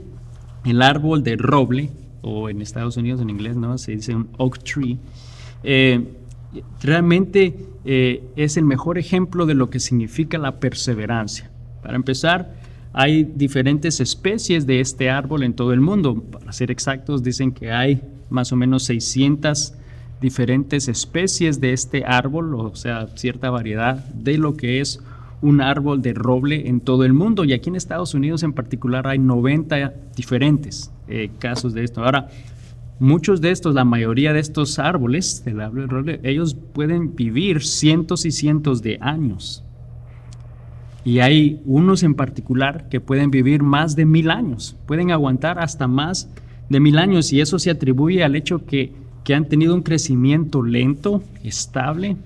el 0.65 0.83
árbol 0.83 1.23
de 1.23 1.37
roble, 1.37 1.91
o 2.23 2.51
en 2.51 2.61
Estados 2.61 2.97
Unidos 2.97 3.21
en 3.21 3.31
inglés 3.31 3.57
no 3.57 3.79
se 3.79 3.93
dice 3.93 4.15
un 4.15 4.29
oak 4.39 4.59
tree, 4.65 4.99
eh, 5.63 6.05
realmente 6.83 7.55
eh, 7.85 8.25
es 8.37 8.57
el 8.57 8.65
mejor 8.65 8.99
ejemplo 8.99 9.47
de 9.47 9.55
lo 9.55 9.71
que 9.71 9.81
significa 9.81 10.39
la 10.39 10.61
perseverancia. 10.61 11.51
Para 11.83 11.97
empezar, 11.97 12.55
hay 12.93 13.25
diferentes 13.25 14.01
especies 14.01 14.67
de 14.67 14.81
este 14.81 15.11
árbol 15.11 15.43
en 15.43 15.55
todo 15.55 15.73
el 15.73 15.81
mundo. 15.81 16.23
Para 16.23 16.53
ser 16.53 16.71
exactos, 16.71 17.23
dicen 17.23 17.53
que 17.53 17.71
hay 17.71 18.01
más 18.31 18.53
o 18.53 18.57
menos 18.57 18.85
600 18.85 19.75
diferentes 20.21 20.89
especies 20.89 21.61
de 21.61 21.73
este 21.73 22.05
árbol, 22.05 22.55
o 22.55 22.75
sea, 22.75 23.09
cierta 23.17 23.51
variedad 23.51 23.97
de 24.15 24.39
lo 24.39 24.57
que 24.57 24.81
es 24.81 25.01
un 25.43 25.61
árbol 25.61 26.01
de 26.01 26.15
roble 26.15 26.69
en 26.69 26.81
todo 26.81 27.05
el 27.05 27.13
mundo 27.13 27.45
y 27.45 27.53
aquí 27.53 27.69
en 27.69 27.77
Estados 27.77 28.15
Unidos 28.15 28.43
en 28.43 28.55
particular 28.55 29.07
hay 29.07 29.19
90 29.19 29.93
diferentes 30.17 30.91
eh, 31.09 31.31
casos 31.39 31.75
de 31.75 31.85
esto. 31.85 32.03
Ahora, 32.03 32.29
muchos 32.99 33.41
de 33.41 33.51
estos, 33.51 33.75
la 33.75 33.85
mayoría 33.85 34.33
de 34.33 34.41
estos 34.41 34.79
árboles 34.79 35.45
del 35.45 35.61
árbol 35.61 36.21
ellos 36.23 36.57
pueden 36.73 37.15
vivir 37.15 37.63
cientos 37.63 38.25
y 38.25 38.33
cientos 38.33 38.83
de 38.83 38.99
años. 39.01 39.63
Y 41.05 41.21
hay 41.21 41.63
unos 41.67 42.03
en 42.03 42.15
particular 42.15 42.89
que 42.89 43.01
pueden 43.01 43.31
vivir 43.31 43.63
más 43.63 43.95
de 43.95 44.05
mil 44.05 44.31
años, 44.31 44.77
pueden 44.87 45.13
aguantar 45.13 45.59
hasta 45.59 45.87
más 45.87 46.29
de 46.69 46.81
mil 46.81 46.99
años 46.99 47.33
y 47.33 47.41
eso 47.41 47.59
se 47.59 47.71
atribuye 47.71 48.25
al 48.25 48.35
hecho 48.35 48.67
que, 48.67 48.93
que 49.23 49.35
han 49.35 49.49
tenido 49.49 49.75
un 49.75 49.83
crecimiento 49.83 50.63
lento, 50.63 51.23
estable 51.45 52.17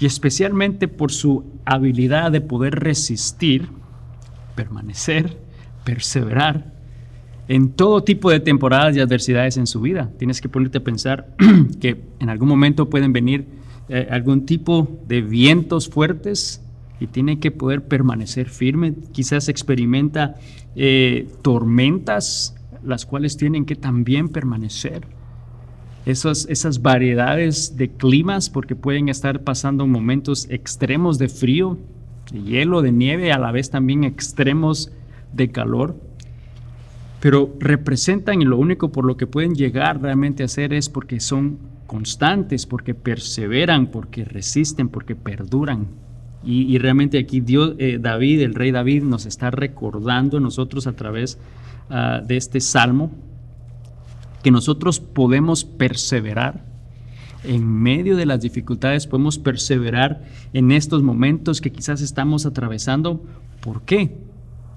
y 0.00 0.06
especialmente 0.06 0.88
por 0.88 1.12
su 1.12 1.44
habilidad 1.64 2.32
de 2.32 2.40
poder 2.40 2.80
resistir, 2.80 3.68
permanecer, 4.56 5.38
perseverar 5.84 6.77
en 7.48 7.70
todo 7.70 8.04
tipo 8.04 8.30
de 8.30 8.40
temporadas 8.40 8.94
y 8.94 9.00
adversidades 9.00 9.56
en 9.56 9.66
su 9.66 9.80
vida. 9.80 10.10
Tienes 10.18 10.40
que 10.40 10.50
ponerte 10.50 10.78
a 10.78 10.84
pensar 10.84 11.34
que 11.80 12.02
en 12.20 12.28
algún 12.28 12.48
momento 12.48 12.90
pueden 12.90 13.12
venir 13.12 13.46
eh, 13.88 14.06
algún 14.10 14.44
tipo 14.44 15.00
de 15.08 15.22
vientos 15.22 15.88
fuertes 15.88 16.62
y 17.00 17.06
tiene 17.06 17.40
que 17.40 17.50
poder 17.50 17.84
permanecer 17.84 18.50
firme. 18.50 18.94
Quizás 19.12 19.48
experimenta 19.48 20.34
eh, 20.76 21.26
tormentas, 21.40 22.54
las 22.84 23.06
cuales 23.06 23.38
tienen 23.38 23.64
que 23.64 23.76
también 23.76 24.28
permanecer. 24.28 25.06
Esas, 26.04 26.46
esas 26.50 26.82
variedades 26.82 27.76
de 27.76 27.90
climas, 27.90 28.50
porque 28.50 28.76
pueden 28.76 29.08
estar 29.08 29.42
pasando 29.42 29.86
momentos 29.86 30.46
extremos 30.50 31.18
de 31.18 31.28
frío, 31.28 31.78
de 32.30 32.42
hielo, 32.42 32.82
de 32.82 32.92
nieve, 32.92 33.32
a 33.32 33.38
la 33.38 33.52
vez 33.52 33.70
también 33.70 34.04
extremos 34.04 34.90
de 35.32 35.50
calor 35.50 36.07
pero 37.20 37.54
representan 37.58 38.42
y 38.42 38.44
lo 38.44 38.58
único 38.58 38.92
por 38.92 39.04
lo 39.04 39.16
que 39.16 39.26
pueden 39.26 39.54
llegar 39.54 40.00
realmente 40.00 40.44
a 40.44 40.48
ser 40.48 40.72
es 40.72 40.88
porque 40.88 41.20
son 41.20 41.58
constantes, 41.86 42.66
porque 42.66 42.94
perseveran, 42.94 43.88
porque 43.88 44.24
resisten, 44.24 44.88
porque 44.88 45.16
perduran. 45.16 45.86
Y, 46.44 46.78
realmente 46.78 47.18
aquí 47.18 47.42
eh, 47.78 47.98
David, 48.00 48.42
el 48.42 48.54
rey 48.54 48.70
David, 48.70 49.02
nos 49.02 49.26
está 49.26 49.50
recordando 49.50 50.36
a 50.36 50.40
nosotros 50.40 50.86
a 50.86 50.92
través 50.92 51.36
ah, 51.90 52.22
de 52.24 52.36
este 52.36 52.60
salmo 52.60 53.10
que 54.42 54.52
nosotros 54.52 55.00
podemos 55.00 55.64
perseverar 55.64 56.64
en 57.44 57.66
medio 57.66 58.16
de 58.16 58.26
las 58.26 58.40
dificultades, 58.40 59.06
podemos 59.06 59.38
perseverar 59.38 60.22
en 60.52 60.70
estos 60.70 61.02
momentos 61.02 61.60
que 61.60 61.72
quizás 61.72 62.00
estamos 62.00 62.46
atravesando. 62.46 63.22
¿Por 63.60 63.82
qué? 63.82 64.16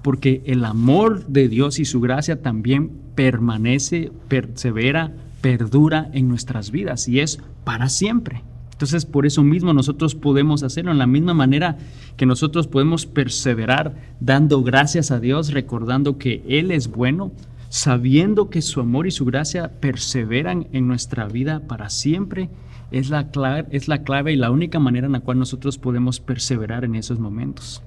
Porque 0.02 0.42
el 0.46 0.64
amor 0.64 1.26
de 1.26 1.48
Dios 1.48 1.78
y 1.78 1.84
su 1.84 2.00
gracia 2.00 2.42
también 2.42 2.90
permanece, 3.14 4.10
persevera, 4.28 5.12
perdura 5.40 6.10
en 6.12 6.28
nuestras 6.28 6.70
vidas 6.70 7.08
y 7.08 7.20
es 7.20 7.40
para 7.64 7.88
siempre. 7.88 8.42
Entonces, 8.72 9.06
por 9.06 9.26
eso 9.26 9.44
mismo 9.44 9.72
nosotros 9.72 10.16
podemos 10.16 10.64
hacerlo 10.64 10.90
en 10.90 10.98
la 10.98 11.06
misma 11.06 11.34
manera 11.34 11.78
que 12.16 12.26
nosotros 12.26 12.66
podemos 12.66 13.06
perseverar 13.06 13.94
dando 14.18 14.62
gracias 14.62 15.12
a 15.12 15.20
Dios, 15.20 15.52
recordando 15.52 16.18
que 16.18 16.42
Él 16.48 16.72
es 16.72 16.88
bueno, 16.88 17.30
sabiendo 17.68 18.50
que 18.50 18.60
su 18.60 18.80
amor 18.80 19.06
y 19.06 19.12
su 19.12 19.24
gracia 19.24 19.70
perseveran 19.80 20.66
en 20.72 20.88
nuestra 20.88 21.28
vida 21.28 21.60
para 21.68 21.90
siempre. 21.90 22.50
Es 22.90 23.08
la, 23.08 23.30
clave, 23.30 23.68
es 23.70 23.88
la 23.88 24.02
clave 24.02 24.32
y 24.32 24.36
la 24.36 24.50
única 24.50 24.80
manera 24.80 25.06
en 25.06 25.12
la 25.12 25.20
cual 25.20 25.38
nosotros 25.38 25.78
podemos 25.78 26.18
perseverar 26.18 26.84
en 26.84 26.96
esos 26.96 27.20
momentos 27.20 27.82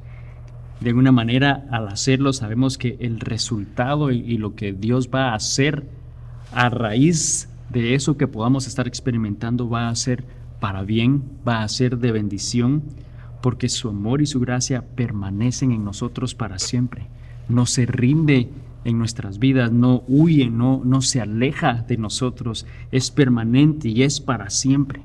de 0.80 0.90
alguna 0.90 1.12
manera 1.12 1.66
al 1.72 1.88
hacerlo 1.88 2.34
sabemos 2.34 2.78
que 2.78 2.98
el 3.00 3.20
resultado 3.20 4.12
y, 4.12 4.38
lo 4.38 4.56
que 4.56 4.74
Dios 4.74 5.10
va 5.14 5.30
a 5.30 5.36
hacer 5.36 5.88
a 6.52 6.70
raíz 6.70 7.50
de 7.70 7.96
eso 7.96 8.18
que 8.18 8.28
podamos 8.28 8.68
estar 8.68 8.88
experimentando 8.88 9.70
va 9.70 9.90
a 9.90 9.96
ser 9.96 10.24
para 10.60 10.84
bien, 10.84 11.24
va 11.48 11.64
a 11.64 11.68
ser 11.68 11.98
de 11.98 12.12
bendición, 12.12 12.84
porque 13.42 13.70
su 13.70 13.90
amor 13.90 14.22
y 14.22 14.26
su 14.26 14.40
gracia 14.40 14.84
permanecen 14.96 15.72
en 15.72 15.84
nosotros 15.84 16.36
para 16.36 16.60
siempre. 16.60 17.08
No 17.48 17.66
se 17.66 17.86
rinde 17.86 18.50
en 18.84 18.98
nuestras 18.98 19.40
vidas, 19.40 19.72
no 19.72 20.04
huye, 20.08 20.50
no, 20.50 20.82
no 20.84 21.02
se 21.02 21.22
aleja 21.22 21.86
de 21.88 21.98
nosotros, 21.98 22.66
es 22.92 23.12
permanente 23.12 23.90
y 23.90 24.04
es 24.04 24.20
para 24.20 24.50
siempre. 24.50 25.02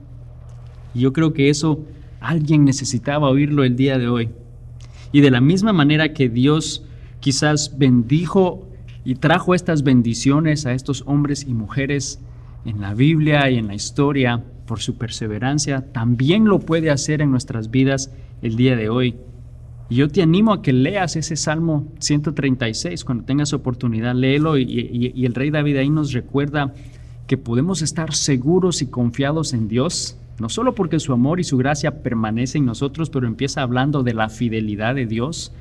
Y 0.95 1.01
yo 1.01 1.13
creo 1.13 1.33
que 1.33 1.51
eso 1.51 1.85
alguien 2.21 2.65
necesitaba 2.65 3.29
oírlo 3.29 3.65
el 3.65 3.77
día 3.77 3.99
de 3.99 4.09
hoy. 4.09 4.31
Y 5.13 5.21
de 5.21 5.31
la 5.31 5.41
misma 5.41 5.73
manera 5.73 6.13
que 6.13 6.29
Dios 6.29 6.85
quizás 7.21 7.79
bendijo 7.79 8.69
y 9.05 9.15
trajo 9.15 9.55
estas 9.55 9.83
bendiciones 9.83 10.67
a 10.67 10.73
estos 10.73 11.05
hombres 11.07 11.45
y 11.47 11.55
mujeres 11.55 12.21
en 12.65 12.81
la 12.81 12.95
Biblia 12.95 13.51
y 13.51 13.59
en 13.59 13.67
la 13.67 13.75
historia 13.75 14.45
por 14.67 14.81
su 14.81 14.97
perseverancia, 14.97 15.93
también 15.93 16.45
lo 16.45 16.61
puede 16.61 16.91
hacer 16.91 17.23
en 17.23 17.31
nuestras 17.31 17.71
vidas 17.71 18.13
el 18.43 18.57
día 18.57 18.77
de 18.77 18.89
hoy. 18.89 19.17
Y 19.89 19.97
yo 19.97 20.09
te 20.09 20.23
animo 20.23 20.53
a 20.53 20.63
que 20.63 20.73
leas 20.73 21.17
ese 21.17 21.35
Salmo 21.35 21.89
136 21.99 23.05
cuando 23.05 23.25
tengas 23.25 23.53
oportunidad, 23.53 24.15
léelo 24.15 24.59
y, 24.59 25.13
y 25.15 25.27
el 25.27 25.35
rey 25.35 25.51
David 25.51 25.79
ahí 25.79 25.91
nos 25.91 26.13
recuerda 26.13 26.73
que 27.27 27.37
podemos 27.37 27.83
estar 27.83 28.15
seguros 28.15 28.83
y 28.83 28.87
confiados 28.87 29.53
en 29.53 29.67
Dios 29.67 30.20
no 30.41 30.49
solo 30.49 30.75
porque 30.75 30.99
su 30.99 31.13
amor 31.13 31.39
y 31.39 31.45
su 31.45 31.59
gracia 31.59 32.03
permanecen 32.03 32.63
en 32.63 32.67
nosotros, 32.67 33.11
pero 33.11 33.27
empieza 33.27 33.61
hablando 33.61 34.03
de 34.03 34.15
la 34.15 34.31
fidelidad 34.31 34.95
de 34.95 35.05
Dios, 35.05 35.53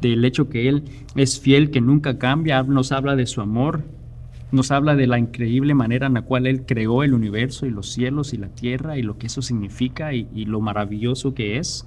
del 0.00 0.24
hecho 0.24 0.48
que 0.48 0.68
Él 0.68 0.84
es 1.16 1.40
fiel, 1.40 1.70
que 1.72 1.80
nunca 1.80 2.18
cambia, 2.18 2.62
nos 2.62 2.92
habla 2.92 3.16
de 3.16 3.26
su 3.26 3.40
amor, 3.40 3.82
nos 4.52 4.70
habla 4.70 4.94
de 4.94 5.08
la 5.08 5.18
increíble 5.18 5.74
manera 5.74 6.06
en 6.06 6.14
la 6.14 6.22
cual 6.22 6.46
Él 6.46 6.64
creó 6.64 7.02
el 7.02 7.14
universo 7.14 7.66
y 7.66 7.70
los 7.70 7.90
cielos 7.90 8.32
y 8.32 8.36
la 8.36 8.46
tierra 8.46 8.96
y 8.96 9.02
lo 9.02 9.18
que 9.18 9.26
eso 9.26 9.42
significa 9.42 10.14
y, 10.14 10.44
lo 10.44 10.60
maravilloso 10.60 11.34
que 11.34 11.58
es, 11.58 11.84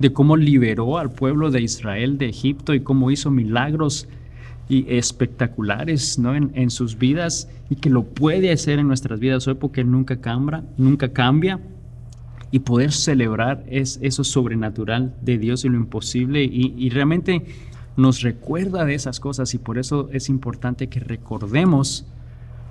de 0.00 0.12
cómo 0.12 0.36
liberó 0.36 0.98
al 0.98 1.12
pueblo 1.12 1.52
de 1.52 1.62
Israel 1.62 2.18
de 2.18 2.28
Egipto 2.28 2.74
y 2.74 2.80
cómo 2.80 3.12
hizo 3.12 3.30
milagros 3.30 4.08
y 4.68 4.84
espectaculares 4.92 6.18
¿no? 6.18 6.34
en, 6.34 6.70
sus 6.70 6.98
vidas 6.98 7.48
y 7.70 7.76
que 7.76 7.88
lo 7.88 8.02
puede 8.02 8.50
hacer 8.50 8.80
en 8.80 8.88
nuestras 8.88 9.20
vidas 9.20 9.46
hoy 9.46 9.54
porque 9.54 9.84
nunca 9.84 10.20
cambia, 10.20 10.64
nunca 10.76 11.12
cambia 11.12 11.60
y 12.54 12.60
poder 12.60 12.92
celebrar 12.92 13.64
es 13.66 13.98
eso 14.00 14.22
sobrenatural 14.22 15.12
de 15.20 15.38
Dios 15.38 15.64
y 15.64 15.68
lo 15.68 15.76
imposible 15.76 16.44
y, 16.44 16.88
realmente 16.90 17.44
nos 17.96 18.20
recuerda 18.20 18.84
de 18.84 18.94
esas 18.94 19.18
cosas 19.18 19.54
y 19.54 19.58
por 19.58 19.76
eso 19.76 20.08
es 20.12 20.28
importante 20.28 20.88
que 20.88 21.00
recordemos 21.00 22.06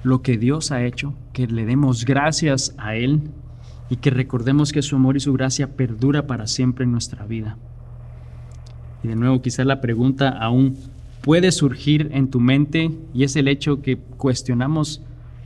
lo 0.01 0.21
que 0.21 0.37
Dios 0.37 0.71
ha 0.71 0.85
hecho, 0.85 1.13
que 1.33 1.47
le 1.47 1.65
demos 1.65 2.05
gracias 2.05 2.73
a 2.77 2.95
Él 2.95 3.23
y 3.89 3.97
que 3.97 4.09
recordemos 4.09 4.71
que 4.71 4.81
su 4.81 4.95
amor 4.95 5.17
y 5.17 5.19
su 5.19 5.33
gracia 5.33 5.75
perdura 5.75 6.27
para 6.27 6.47
siempre 6.47 6.85
en 6.85 6.93
nuestra 6.93 7.25
vida. 7.25 7.57
Y 9.03 9.09
de 9.09 9.17
nuevo, 9.17 9.41
quizás 9.41 9.65
la 9.65 9.81
pregunta 9.81 10.29
aún 10.29 10.77
puede 11.19 11.51
surgir 11.51 12.09
en 12.13 12.29
tu 12.29 12.39
mente 12.39 12.89
y 13.13 13.25
es 13.25 13.35
el 13.35 13.49
hecho 13.49 13.81
que 13.81 13.97
cuestionamos 13.97 15.01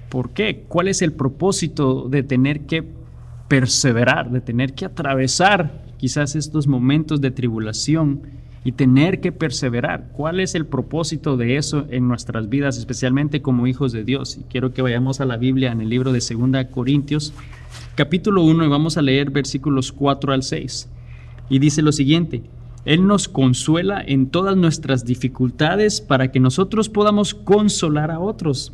por 0.10 0.30
qué, 0.30 0.64
cuál 0.68 0.90
es 0.90 1.02
el 1.02 1.14
propósito 1.14 2.08
de 2.08 2.22
tener 2.22 2.68
que 2.68 2.98
perseverar, 3.48 4.30
de 4.32 4.42
tener 4.42 4.74
que 4.74 4.86
atravesar 4.86 5.84
quizás 5.98 6.36
estos 6.36 6.68
momentos 6.68 7.22
de 7.22 7.32
tribulación 7.32 8.22
y 8.64 8.74
tener 8.74 9.22
que 9.22 9.32
perseverar. 9.32 10.10
¿Cuál 10.12 10.40
es 10.42 10.54
el 10.54 10.66
propósito 10.66 11.38
de 11.38 11.56
eso 11.56 11.86
en 11.90 12.08
nuestras 12.08 12.50
vidas, 12.50 12.78
especialmente 12.78 13.42
como 13.42 13.66
hijos 13.66 13.94
de 13.94 14.04
Dios? 14.04 14.38
Y 14.38 14.44
quiero 14.44 14.74
que 14.74 14.82
vayamos 14.82 15.22
a 15.22 15.26
la 15.26 15.38
Biblia 15.38 15.72
en 15.72 15.80
el 15.80 15.90
libro 15.90 16.12
de 16.12 16.20
2 16.20 16.66
Corintios, 16.72 17.34
capítulo 17.96 18.44
1, 18.44 18.66
y 18.66 18.68
vamos 18.68 18.98
a 18.98 19.02
leer 19.02 19.32
versículos 19.32 19.94
4 19.94 20.34
al 20.34 20.44
6. 20.44 20.90
Y 21.50 21.60
dice 21.60 21.82
lo 21.82 21.94
siguiente, 21.94 22.44
Él 22.84 23.08
nos 23.08 23.30
consuela 23.30 24.04
en 24.06 24.30
todas 24.30 24.58
nuestras 24.58 25.06
dificultades 25.06 26.02
para 26.02 26.32
que 26.32 26.42
nosotros 26.42 26.90
podamos 26.90 27.34
consolar 27.34 28.12
a 28.12 28.20
otros. 28.20 28.74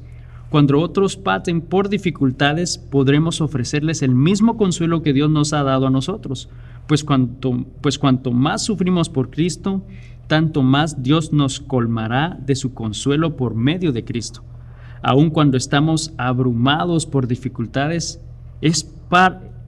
Cuando 0.53 0.79
otros 0.79 1.17
paten 1.17 1.61
por 1.61 1.89
dificultades, 1.89 2.77
podremos 2.77 3.41
ofrecerles 3.41 4.03
el 4.03 4.13
mismo 4.13 4.55
consuelo 4.55 5.01
que 5.01 5.11
Dios 5.11 5.27
nos 5.31 5.51
ha 5.51 5.63
dado 5.63 5.87
a 5.87 5.89
nosotros. 5.89 6.47
Pues 6.87 7.03
cuanto, 7.03 7.65
pues 7.81 7.97
cuanto 7.97 8.31
más 8.31 8.61
sufrimos 8.61 9.09
por 9.09 9.31
Cristo, 9.31 9.81
tanto 10.27 10.61
más 10.61 11.01
Dios 11.01 11.33
nos 11.33 11.59
colmará 11.59 12.37
de 12.39 12.53
su 12.53 12.75
consuelo 12.75 13.35
por 13.35 13.55
medio 13.55 13.91
de 13.91 14.05
Cristo. 14.05 14.43
Aun 15.01 15.31
cuando 15.31 15.57
estamos 15.57 16.13
abrumados 16.19 17.07
por 17.07 17.25
dificultades, 17.25 18.21
es, 18.61 18.93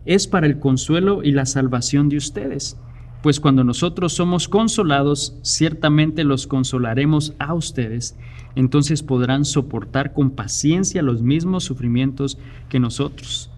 es 0.05 0.27
para 0.27 0.45
el 0.45 0.59
consuelo 0.59 1.23
y 1.23 1.31
la 1.31 1.47
salvación 1.47 2.09
de 2.09 2.17
ustedes. 2.17 2.79
Pues 3.25 3.39
cuando 3.39 3.63
nosotros 3.63 4.13
somos 4.13 4.47
consolados, 4.47 5.35
ciertamente 5.41 6.23
los 6.23 6.45
consolaremos 6.45 7.33
a 7.39 7.55
ustedes 7.55 8.15
entonces 8.55 9.01
podrán 9.01 9.45
soportar 9.45 10.13
con 10.13 10.29
paciencia 10.29 11.01
los 11.01 11.23
mismos 11.23 11.63
sufrimientos 11.63 12.37
que 12.69 12.79
nosotros. 12.79 13.49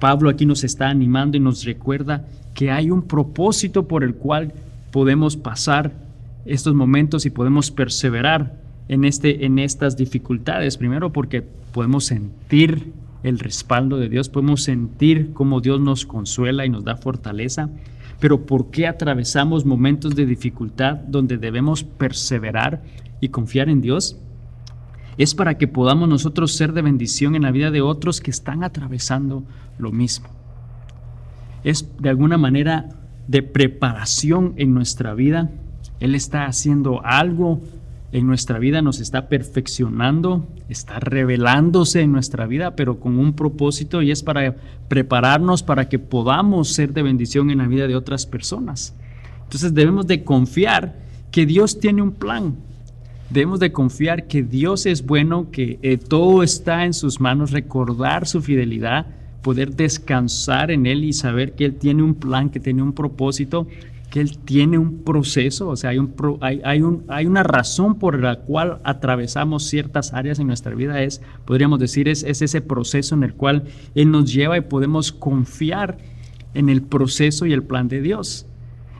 Pablo 0.00 0.28
aquí 0.28 0.44
nos 0.44 0.64
está 0.64 0.88
animando 0.88 1.36
y 1.36 1.40
nos 1.40 1.64
recuerda 1.64 2.26
que 2.52 2.72
hay 2.72 2.90
un 2.90 3.02
propósito 3.02 3.86
por 3.86 4.02
el 4.02 4.16
cual 4.16 4.54
podemos 4.90 5.36
pasar 5.36 5.92
estos 6.44 6.74
momentos 6.74 7.24
y 7.24 7.30
podemos 7.30 7.70
perseverar 7.70 8.60
en, 8.88 9.04
este, 9.04 9.46
en 9.46 9.60
estas 9.60 9.96
dificultades. 9.96 10.76
Primero 10.76 11.12
porque 11.12 11.42
podemos 11.42 12.06
sentir 12.06 12.92
el 13.22 13.38
respaldo 13.38 13.98
de 13.98 14.08
Dios, 14.08 14.28
podemos 14.28 14.64
sentir 14.64 15.32
cómo 15.32 15.60
Dios 15.60 15.80
nos 15.80 16.06
consuela 16.06 16.66
y 16.66 16.70
nos 16.70 16.82
da 16.82 16.96
fortaleza, 16.96 17.70
pero 18.22 18.46
¿por 18.46 18.70
qué 18.70 18.86
atravesamos 18.86 19.66
momentos 19.66 20.14
de 20.14 20.24
dificultad 20.26 20.94
donde 20.94 21.38
debemos 21.38 21.82
perseverar 21.82 22.80
y 23.20 23.30
confiar 23.30 23.68
en 23.68 23.80
Dios? 23.80 24.16
Es 25.18 25.34
para 25.34 25.58
que 25.58 25.66
podamos 25.66 26.08
nosotros 26.08 26.52
ser 26.52 26.72
de 26.72 26.82
bendición 26.82 27.34
en 27.34 27.42
la 27.42 27.50
vida 27.50 27.72
de 27.72 27.80
otros 27.80 28.20
que 28.20 28.30
están 28.30 28.62
atravesando 28.62 29.42
lo 29.76 29.90
mismo. 29.90 30.28
Es 31.64 31.90
de 31.98 32.10
alguna 32.10 32.38
manera 32.38 32.90
de 33.26 33.42
preparación 33.42 34.54
en 34.56 34.72
nuestra 34.72 35.14
vida. 35.14 35.50
Él 35.98 36.14
está 36.14 36.44
haciendo 36.44 37.04
algo 37.04 37.60
en 38.12 38.26
nuestra 38.26 38.58
vida, 38.58 38.82
nos 38.82 39.00
está 39.00 39.28
perfeccionando, 39.28 40.46
está 40.68 41.00
revelándose 41.00 42.02
en 42.02 42.12
nuestra 42.12 42.46
vida, 42.46 42.76
pero 42.76 43.00
con 43.00 43.18
un 43.18 43.32
propósito 43.32 44.02
y 44.02 44.10
es 44.10 44.22
para 44.22 44.54
prepararnos 44.88 45.62
para 45.62 45.88
que 45.88 45.98
podamos 45.98 46.68
ser 46.68 46.92
de 46.92 47.02
bendición 47.02 47.50
en 47.50 47.58
la 47.58 47.66
vida 47.66 47.86
de 47.86 47.96
otras 47.96 48.26
personas. 48.26 48.94
Entonces 49.44 49.72
debemos 49.72 50.06
de 50.06 50.24
confiar 50.24 50.94
que 51.30 51.46
Dios 51.46 51.80
tiene 51.80 52.02
un 52.02 52.12
plan. 52.12 52.54
Debemos 53.30 53.60
de 53.60 53.72
confiar 53.72 54.26
que 54.26 54.42
Dios 54.42 54.84
es 54.84 55.06
bueno, 55.06 55.50
que 55.50 55.78
eh, 55.80 55.96
todo 55.96 56.42
está 56.42 56.84
en 56.84 56.92
sus 56.92 57.18
manos, 57.18 57.50
recordar 57.50 58.28
su 58.28 58.42
fidelidad, 58.42 59.06
poder 59.40 59.74
descansar 59.74 60.70
en 60.70 60.84
Él 60.84 61.02
y 61.02 61.14
saber 61.14 61.54
que 61.54 61.64
Él 61.64 61.76
tiene 61.76 62.02
un 62.02 62.14
plan, 62.14 62.50
que 62.50 62.60
tiene 62.60 62.82
un 62.82 62.92
propósito 62.92 63.66
que 64.12 64.20
Él 64.20 64.36
tiene 64.36 64.76
un 64.76 65.04
proceso, 65.04 65.70
o 65.70 65.76
sea, 65.76 65.88
hay, 65.88 65.98
un, 65.98 66.14
hay, 66.42 66.82
un, 66.82 67.02
hay 67.08 67.24
una 67.24 67.42
razón 67.42 67.98
por 67.98 68.20
la 68.20 68.40
cual 68.40 68.78
atravesamos 68.84 69.64
ciertas 69.64 70.12
áreas 70.12 70.38
en 70.38 70.48
nuestra 70.48 70.74
vida, 70.74 71.02
es, 71.02 71.22
podríamos 71.46 71.78
decir, 71.78 72.08
es, 72.08 72.22
es 72.22 72.42
ese 72.42 72.60
proceso 72.60 73.14
en 73.14 73.22
el 73.22 73.32
cual 73.32 73.64
Él 73.94 74.10
nos 74.10 74.30
lleva 74.30 74.58
y 74.58 74.60
podemos 74.60 75.12
confiar 75.12 75.96
en 76.52 76.68
el 76.68 76.82
proceso 76.82 77.46
y 77.46 77.54
el 77.54 77.62
plan 77.62 77.88
de 77.88 78.02
Dios. 78.02 78.44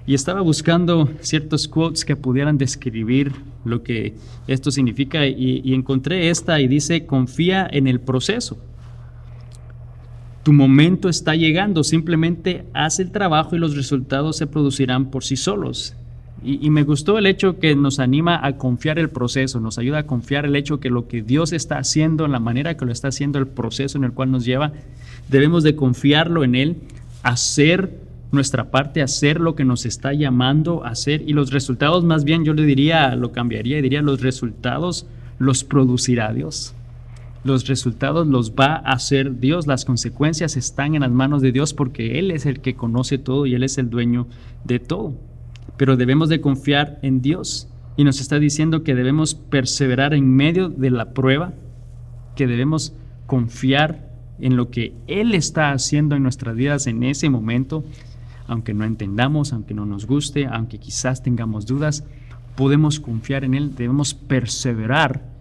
Y 0.07 0.15
estaba 0.15 0.41
buscando 0.41 1.11
ciertos 1.21 1.69
quotes 1.69 2.07
que 2.07 2.17
pudieran 2.17 2.57
describir 2.57 3.33
lo 3.67 3.83
que 3.83 4.15
esto 4.47 4.71
significa 4.71 5.27
y 5.27 5.75
encontré 5.75 6.31
esta 6.31 6.59
y 6.59 6.69
dice, 6.69 7.05
confía 7.05 7.69
en 7.71 7.87
el 7.87 8.01
proceso. 8.01 8.57
Tu 10.43 10.53
momento 10.53 11.09
está 11.09 11.37
llegando, 11.37 11.85
simplemente 11.85 12.65
haz 12.75 12.99
el 12.99 13.13
trabajo 13.13 13.55
y 13.55 13.61
los 13.61 13.77
resultados 13.77 14.37
se 14.37 14.49
producirán 14.49 15.11
por 15.11 15.23
sí 15.23 15.37
solos. 15.37 15.95
Y, 16.45 16.71
me 16.71 16.83
gustó 16.83 17.19
el 17.19 17.27
hecho 17.27 17.61
que 17.61 17.77
nos 17.77 18.01
anima 18.01 18.45
a 18.45 18.57
confiar 18.57 18.99
el 18.99 19.11
proceso, 19.11 19.61
nos 19.61 19.79
ayuda 19.79 19.99
a 19.99 20.07
confiar 20.07 20.45
el 20.45 20.57
hecho 20.57 20.81
que 20.81 20.91
lo 20.91 21.07
que 21.07 21.23
Dios 21.23 21.53
está 21.53 21.79
haciendo, 21.79 22.25
en 22.25 22.33
la 22.33 22.41
manera 22.41 22.77
que 22.77 22.85
lo 22.85 22.91
está 22.91 23.09
haciendo, 23.09 23.39
el 23.39 23.47
proceso 23.47 23.97
en 23.97 24.03
el 24.03 24.13
cual 24.13 24.33
nos 24.33 24.45
lleva, 24.45 24.73
debemos 25.29 25.63
de 25.63 25.77
confiarlo 25.77 26.43
en 26.43 26.57
Él, 26.57 26.77
hacer 27.23 27.97
nuestra 28.33 28.73
parte, 28.73 29.03
hacer 29.03 29.39
lo 29.39 29.55
que 29.55 29.65
nos 29.65 29.87
está 29.87 30.15
llamando 30.15 30.85
a 30.85 30.89
hacer 30.89 31.23
y 31.25 31.33
los 31.33 31.53
resultados 31.53 32.03
más 32.03 32.25
bien 32.25 32.45
yo 32.45 32.55
le 32.55 32.65
diría, 32.65 33.15
lo 33.15 33.31
cambiaría 33.31 33.79
y 33.79 33.83
diría 33.83 34.03
los 34.03 34.21
resultados 34.21 35.07
los 35.39 35.63
producirá 35.63 36.33
Dios 36.33 36.75
los 37.45 37.67
resultados 37.67 38.27
los 38.27 38.53
va 38.53 38.77
a 38.77 38.93
hacer 38.93 39.41
Dios, 39.41 39.67
las 39.67 39.85
consecuencias 39.85 40.57
están 40.57 40.95
en 40.95 41.03
las 41.03 41.11
manos 41.11 41.43
de 41.43 41.53
Dios 41.53 41.75
porque 41.75 42.19
Él 42.19 42.31
es 42.31 42.47
el 42.47 42.61
que 42.61 42.75
conoce 42.75 43.19
todo 43.19 43.47
y 43.47 43.55
Él 43.55 43.65
es 43.65 43.79
el 43.79 43.91
dueño 43.91 44.29
de 44.65 44.79
todo. 44.79 45.15
Pero 45.77 45.97
debemos 45.97 46.29
de 46.29 46.41
confiar 46.41 46.99
en 47.03 47.21
Dios 47.21 47.69
y 47.97 48.05
nos 48.05 48.21
está 48.21 48.39
diciendo 48.39 48.85
que 48.85 48.95
debemos 48.95 49.35
perseverar 49.35 50.15
en 50.15 50.35
medio 50.35 50.69
de 50.69 50.91
la 50.91 51.13
prueba, 51.13 51.53
que 52.37 52.47
debemos 52.47 52.95
confiar 53.27 54.11
en 54.39 54.57
lo 54.57 54.71
que 54.71 54.95
Él 55.09 55.35
está 55.35 55.73
haciendo 55.73 56.15
en 56.15 56.23
nuestras 56.23 56.55
vidas 56.55 56.87
en 56.87 57.03
ese 57.03 57.29
momento, 57.29 57.85
aunque 58.47 58.75
no 58.75 58.85
entendamos, 58.85 59.53
aunque 59.53 59.75
no 59.75 59.85
nos 59.85 60.07
guste, 60.07 60.47
aunque 60.47 60.79
quizás 60.79 61.23
tengamos 61.23 61.67
dudas, 61.67 62.05
podemos 62.57 63.01
confiar 63.01 63.45
en 63.45 63.55
Él, 63.55 63.75
debemos 63.75 64.15
perseverar 64.15 65.32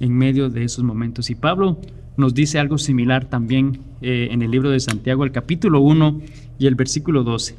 en 0.00 0.16
medio 0.16 0.48
de 0.48 0.64
esos 0.64 0.82
momentos. 0.82 1.30
Y 1.30 1.34
Pablo 1.34 1.78
nos 2.16 2.34
dice 2.34 2.58
algo 2.58 2.78
similar 2.78 3.26
también 3.26 3.80
eh, 4.02 4.28
en 4.30 4.42
el 4.42 4.50
libro 4.50 4.70
de 4.70 4.80
Santiago, 4.80 5.24
el 5.24 5.32
capítulo 5.32 5.80
1 5.80 6.20
y 6.58 6.66
el 6.66 6.74
versículo 6.74 7.22
12. 7.22 7.56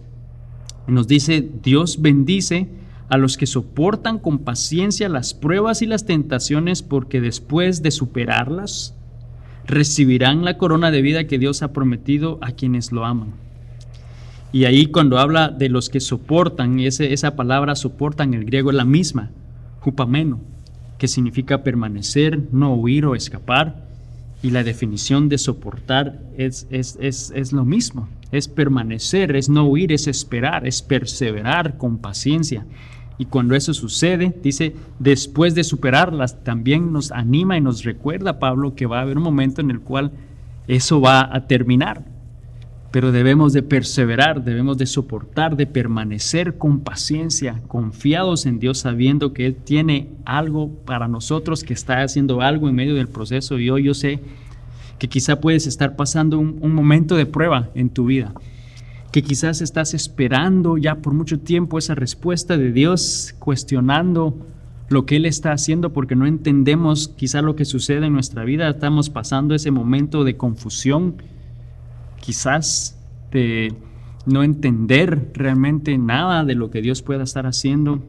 Nos 0.87 1.07
dice, 1.07 1.47
Dios 1.63 2.01
bendice 2.01 2.67
a 3.09 3.17
los 3.17 3.37
que 3.37 3.45
soportan 3.45 4.19
con 4.19 4.39
paciencia 4.39 5.09
las 5.09 5.33
pruebas 5.33 5.81
y 5.81 5.85
las 5.85 6.05
tentaciones 6.05 6.81
porque 6.81 7.21
después 7.21 7.83
de 7.83 7.91
superarlas, 7.91 8.95
recibirán 9.65 10.43
la 10.43 10.57
corona 10.57 10.91
de 10.91 11.01
vida 11.01 11.27
que 11.27 11.37
Dios 11.37 11.61
ha 11.61 11.73
prometido 11.73 12.39
a 12.41 12.51
quienes 12.51 12.91
lo 12.91 13.05
aman. 13.05 13.33
Y 14.51 14.65
ahí 14.65 14.87
cuando 14.87 15.17
habla 15.17 15.49
de 15.49 15.69
los 15.69 15.89
que 15.89 15.99
soportan, 15.99 16.79
ese, 16.79 17.13
esa 17.13 17.35
palabra 17.35 17.75
soportan, 17.75 18.33
el 18.33 18.45
griego 18.45 18.69
es 18.69 18.75
la 18.75 18.85
misma, 18.85 19.31
jupameno, 19.79 20.39
que 21.01 21.07
significa 21.07 21.63
permanecer, 21.63 22.39
no 22.51 22.75
huir 22.75 23.07
o 23.07 23.15
escapar. 23.15 23.87
Y 24.43 24.51
la 24.51 24.63
definición 24.63 25.29
de 25.29 25.39
soportar 25.39 26.19
es, 26.37 26.67
es, 26.69 26.95
es, 27.01 27.33
es 27.35 27.53
lo 27.53 27.65
mismo, 27.65 28.07
es 28.31 28.47
permanecer, 28.47 29.35
es 29.35 29.49
no 29.49 29.65
huir, 29.65 29.91
es 29.93 30.05
esperar, 30.05 30.67
es 30.67 30.83
perseverar 30.83 31.79
con 31.79 31.97
paciencia. 31.97 32.67
Y 33.17 33.25
cuando 33.25 33.55
eso 33.55 33.73
sucede, 33.73 34.31
dice, 34.43 34.75
después 34.99 35.55
de 35.55 35.63
superarlas, 35.63 36.43
también 36.43 36.93
nos 36.93 37.11
anima 37.11 37.57
y 37.57 37.61
nos 37.61 37.83
recuerda 37.83 38.37
Pablo 38.37 38.75
que 38.75 38.85
va 38.85 38.99
a 38.99 39.01
haber 39.01 39.17
un 39.17 39.23
momento 39.23 39.59
en 39.59 39.71
el 39.71 39.79
cual 39.79 40.11
eso 40.67 41.01
va 41.01 41.35
a 41.35 41.47
terminar 41.47 42.05
pero 42.91 43.13
debemos 43.13 43.53
de 43.53 43.63
perseverar, 43.63 44.43
debemos 44.43 44.77
de 44.77 44.85
soportar, 44.85 45.55
de 45.55 45.65
permanecer 45.65 46.57
con 46.57 46.81
paciencia, 46.81 47.61
confiados 47.69 48.45
en 48.45 48.59
Dios, 48.59 48.79
sabiendo 48.79 49.31
que 49.31 49.45
Él 49.45 49.55
tiene 49.55 50.09
algo 50.25 50.69
para 50.85 51.07
nosotros, 51.07 51.63
que 51.63 51.73
está 51.73 52.03
haciendo 52.03 52.41
algo 52.41 52.67
en 52.67 52.75
medio 52.75 52.93
del 52.95 53.07
proceso. 53.07 53.59
Y 53.59 53.69
hoy 53.69 53.83
yo 53.83 53.93
sé 53.93 54.19
que 54.99 55.07
quizá 55.07 55.39
puedes 55.39 55.67
estar 55.67 55.95
pasando 55.95 56.37
un, 56.37 56.73
momento 56.73 57.15
de 57.15 57.25
prueba 57.25 57.69
en 57.75 57.89
tu 57.89 58.05
vida, 58.05 58.33
que 59.13 59.23
quizás 59.23 59.61
estás 59.61 59.93
esperando 59.93 60.77
ya 60.77 60.95
por 60.95 61.13
mucho 61.13 61.39
tiempo 61.39 61.77
esa 61.77 61.95
respuesta 61.95 62.57
de 62.57 62.73
Dios, 62.73 63.33
cuestionando 63.39 64.35
lo 64.89 65.05
que 65.05 65.15
Él 65.15 65.25
está 65.25 65.53
haciendo 65.53 65.93
porque 65.93 66.17
no 66.17 66.27
entendemos 66.27 67.07
quizá 67.07 67.41
lo 67.41 67.55
que 67.55 67.63
sucede 67.63 68.07
en 68.07 68.13
nuestra 68.13 68.43
vida, 68.43 68.69
estamos 68.69 69.09
pasando 69.09 69.55
ese 69.55 69.71
momento 69.71 70.25
de 70.25 70.35
confusión 70.35 71.15
quizás 72.21 72.97
de 73.31 73.73
no 74.25 74.43
entender 74.43 75.31
realmente 75.33 75.97
nada 75.97 76.45
de 76.45 76.55
lo 76.55 76.69
que 76.69 76.81
Dios 76.81 77.01
pueda 77.01 77.23
estar 77.23 77.45
haciendo, 77.45 78.03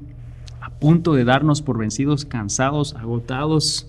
a 0.61 0.71
punto 0.71 1.15
de 1.15 1.25
darnos 1.25 1.63
por 1.63 1.79
vencidos, 1.79 2.25
cansados, 2.25 2.95
agotados. 2.95 3.89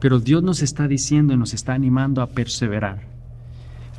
Pero 0.00 0.18
Dios 0.18 0.42
nos 0.42 0.62
está 0.62 0.88
diciendo 0.88 1.34
y 1.34 1.36
nos 1.36 1.54
está 1.54 1.74
animando 1.74 2.22
a 2.22 2.28
perseverar, 2.28 3.02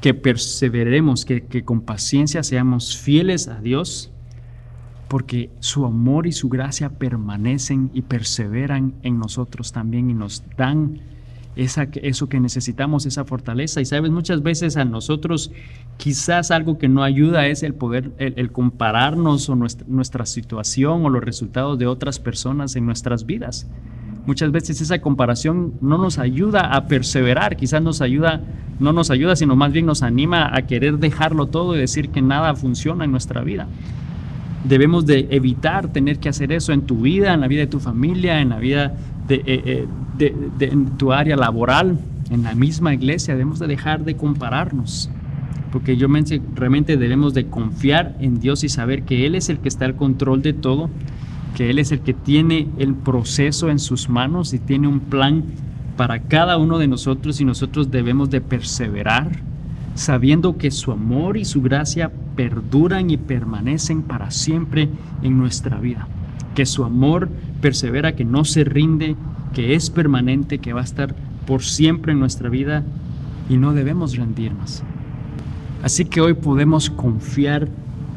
que 0.01 0.13
perseveremos, 0.13 1.23
que, 1.23 1.45
que 1.45 1.63
con 1.63 1.81
paciencia 1.81 2.43
seamos 2.43 2.97
fieles 2.97 3.47
a 3.47 3.61
Dios, 3.61 4.11
porque 5.07 5.51
su 5.59 5.85
amor 5.85 6.25
y 6.25 6.31
su 6.31 6.49
gracia 6.49 6.89
permanecen 6.89 7.91
y 7.93 8.01
perseveran 8.01 8.95
en 9.03 9.19
nosotros 9.19 9.71
también 9.71 10.09
y 10.09 10.13
nos 10.13 10.43
dan 10.57 10.99
esa, 11.55 11.87
eso 11.95 12.29
que 12.29 12.39
necesitamos, 12.39 13.05
esa 13.05 13.25
fortaleza. 13.25 13.81
Y 13.81 13.85
sabes, 13.85 14.11
muchas 14.11 14.41
veces 14.41 14.77
a 14.77 14.85
nosotros 14.85 15.51
quizás 15.97 16.51
algo 16.51 16.77
que 16.77 16.87
no 16.87 17.03
ayuda 17.03 17.47
es 17.47 17.63
el 17.63 17.73
poder, 17.73 18.11
el, 18.17 18.51
compararnos 18.51 19.49
o 19.49 19.55
nuestra, 19.55 19.85
nuestra, 19.87 20.25
situación 20.25 21.05
o 21.05 21.09
los 21.09 21.23
resultados 21.23 21.77
de 21.77 21.87
otras 21.87 22.19
personas 22.19 22.75
en 22.75 22.85
nuestras 22.85 23.25
vidas. 23.25 23.67
Muchas 24.25 24.51
veces 24.51 24.79
esa 24.79 25.01
comparación 25.01 25.73
no 25.81 25.97
nos 25.97 26.17
ayuda 26.17 26.73
a 26.73 26.87
perseverar, 26.87 27.57
quizás 27.57 27.81
nos 27.81 28.01
ayuda, 28.01 28.41
no 28.79 28.93
nos 28.93 29.11
ayuda, 29.11 29.35
sino 29.35 29.55
más 29.57 29.73
bien 29.73 29.85
nos 29.85 30.01
anima 30.01 30.55
a 30.55 30.65
querer 30.65 30.97
dejarlo 30.97 31.47
todo 31.47 31.75
y 31.75 31.79
decir 31.79 32.09
que 32.09 32.21
nada 32.21 32.55
funciona 32.55 33.03
en 33.03 33.11
nuestra 33.11 33.43
vida. 33.43 33.67
Debemos 34.63 35.05
de 35.05 35.27
evitar 35.31 35.91
tener 35.91 36.19
que 36.19 36.29
hacer 36.29 36.53
eso 36.53 36.71
en 36.71 36.83
tu 36.83 37.01
vida, 37.01 37.33
en 37.33 37.41
la 37.41 37.49
vida 37.49 37.61
de 37.61 37.67
tu 37.67 37.81
familia, 37.81 38.39
en 38.39 38.49
la 38.49 38.59
vida 38.59 38.95
de, 39.27 39.35
eh, 39.35 39.43
eh, 39.45 39.87
de, 40.17 40.65
en 40.65 40.97
tu 40.97 41.11
área 41.11 41.35
laboral, 41.35 41.99
en 42.29 42.43
la 42.43 42.55
misma 42.55 42.93
iglesia, 42.93 43.33
debemos 43.35 43.59
de 43.59 43.67
dejar 43.67 44.03
de 44.05 44.15
compararnos. 44.15 45.09
Porque 45.71 45.97
yo 45.97 46.07
realmente 46.55 46.97
debemos 46.97 47.33
de 47.33 47.47
confiar 47.47 48.15
en 48.19 48.39
Dios 48.39 48.63
y 48.63 48.69
saber 48.69 49.03
que 49.03 49.25
Él 49.25 49.35
es 49.35 49.49
el 49.49 49.59
que 49.59 49.69
está 49.69 49.85
al 49.85 49.95
control 49.95 50.41
de 50.41 50.53
todo, 50.53 50.89
que 51.55 51.69
Él 51.69 51.79
es 51.79 51.91
el 51.91 52.01
que 52.01 52.13
tiene 52.13 52.67
el 52.77 52.93
proceso 52.93 53.69
en 53.69 53.79
sus 53.79 54.07
manos 54.07 54.53
y 54.53 54.59
tiene 54.59 54.87
un 54.87 54.99
plan 54.99 55.43
para 55.97 56.19
cada 56.19 56.57
uno 56.57 56.77
de 56.77 56.87
nosotros 56.87 57.41
y 57.41 57.45
nosotros 57.45 57.91
debemos 57.91 58.29
de 58.29 58.41
perseverar 58.41 59.31
sabiendo 59.95 60.57
que 60.57 60.71
su 60.71 60.91
amor 60.91 61.37
y 61.37 61.45
su 61.45 61.61
gracia 61.61 62.11
perduran 62.35 63.09
y 63.09 63.17
permanecen 63.17 64.01
para 64.01 64.31
siempre 64.31 64.89
en 65.21 65.37
nuestra 65.37 65.77
vida. 65.79 66.07
Que 66.55 66.65
su 66.65 66.83
amor 66.83 67.29
persevera, 67.61 68.15
que 68.15 68.25
no 68.25 68.45
se 68.45 68.63
rinde, 68.63 69.15
que 69.53 69.75
es 69.75 69.89
permanente, 69.89 70.59
que 70.59 70.73
va 70.73 70.81
a 70.81 70.85
estar 70.85 71.15
por 71.45 71.63
siempre 71.63 72.13
en 72.13 72.19
nuestra 72.19 72.49
vida 72.49 72.83
y 73.49 73.57
no 73.57 73.73
debemos 73.73 74.15
rendirnos. 74.15 74.83
Así 75.83 76.05
que 76.05 76.21
hoy 76.21 76.33
podemos 76.33 76.89
confiar 76.89 77.67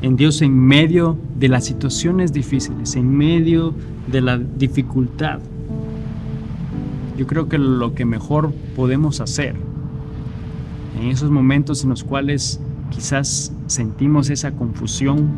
en 0.03 0.17
Dios 0.17 0.43
en 0.43 0.57
medio 0.57 1.19
de 1.39 1.49
las 1.49 1.65
situaciones 1.65 2.33
difíciles, 2.33 2.95
en 2.95 3.17
medio 3.17 3.75
de 4.07 4.21
la 4.21 4.39
dificultad. 4.39 5.41
Yo 7.17 7.27
creo 7.27 7.49
que 7.49 7.59
lo 7.59 7.95
que 7.95 8.05
mejor 8.05 8.53
podemos 8.77 9.21
hacer 9.21 9.57
en 11.01 11.09
esos 11.09 11.31
momentos 11.31 11.83
en 11.83 11.91
los 11.91 12.05
cuales 12.05 12.61
quizás 12.91 13.53
sentimos 13.67 14.31
esa 14.31 14.53
confusión, 14.53 15.29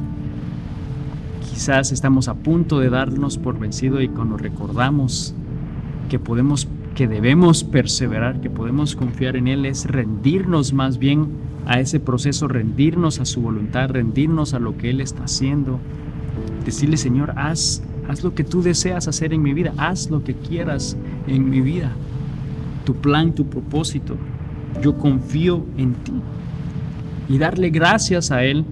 quizás 1.59 1.91
estamos 1.91 2.29
a 2.29 2.35
punto 2.35 2.79
de 2.79 2.89
darnos 2.89 3.37
por 3.37 3.59
vencido 3.59 4.01
y 4.01 4.07
cuando 4.07 4.37
recordamos 4.37 5.35
que 6.09 6.21
podemos 6.21 6.69
que 6.95 7.09
debemos 7.09 7.65
perseverar, 7.65 8.41
que 8.41 8.49
podemos 8.49 8.95
confiar 8.95 9.35
en 9.35 9.49
él 9.49 9.67
es 9.67 9.85
rendirnos 9.85 10.73
más 10.73 10.99
bien 10.99 11.27
a 11.67 11.81
ese 11.81 11.99
proceso, 11.99 12.47
rendirnos 12.47 13.19
a 13.19 13.25
su 13.25 13.41
voluntad, 13.41 13.91
rendirnos 13.91 14.55
a 14.55 14.61
lo 14.61 14.77
que 14.77 14.91
él 14.91 15.01
está 15.01 15.25
haciendo. 15.25 15.81
Decirle, 16.65 16.97
Señor, 16.97 17.33
haz 17.37 17.83
haz 18.09 18.23
lo 18.23 18.37
que 18.37 18.45
tú 18.45 18.63
deseas 18.63 19.09
hacer 19.09 19.33
en 19.33 19.43
mi 19.43 19.53
vida, 19.53 19.73
haz 19.79 20.11
lo 20.11 20.23
que 20.23 20.35
quieras 20.35 20.97
en 21.27 21.51
mi 21.51 21.61
vida. 21.61 21.91
Tu 22.85 22.95
plan, 22.95 23.35
tu 23.35 23.47
propósito, 23.47 24.17
yo 24.81 24.97
confío 24.97 25.67
en 25.77 25.95
ti. 25.95 26.13
Y 27.29 27.39
darle 27.39 27.71
gracias 27.71 28.31
a 28.31 28.45
Él 28.45 28.65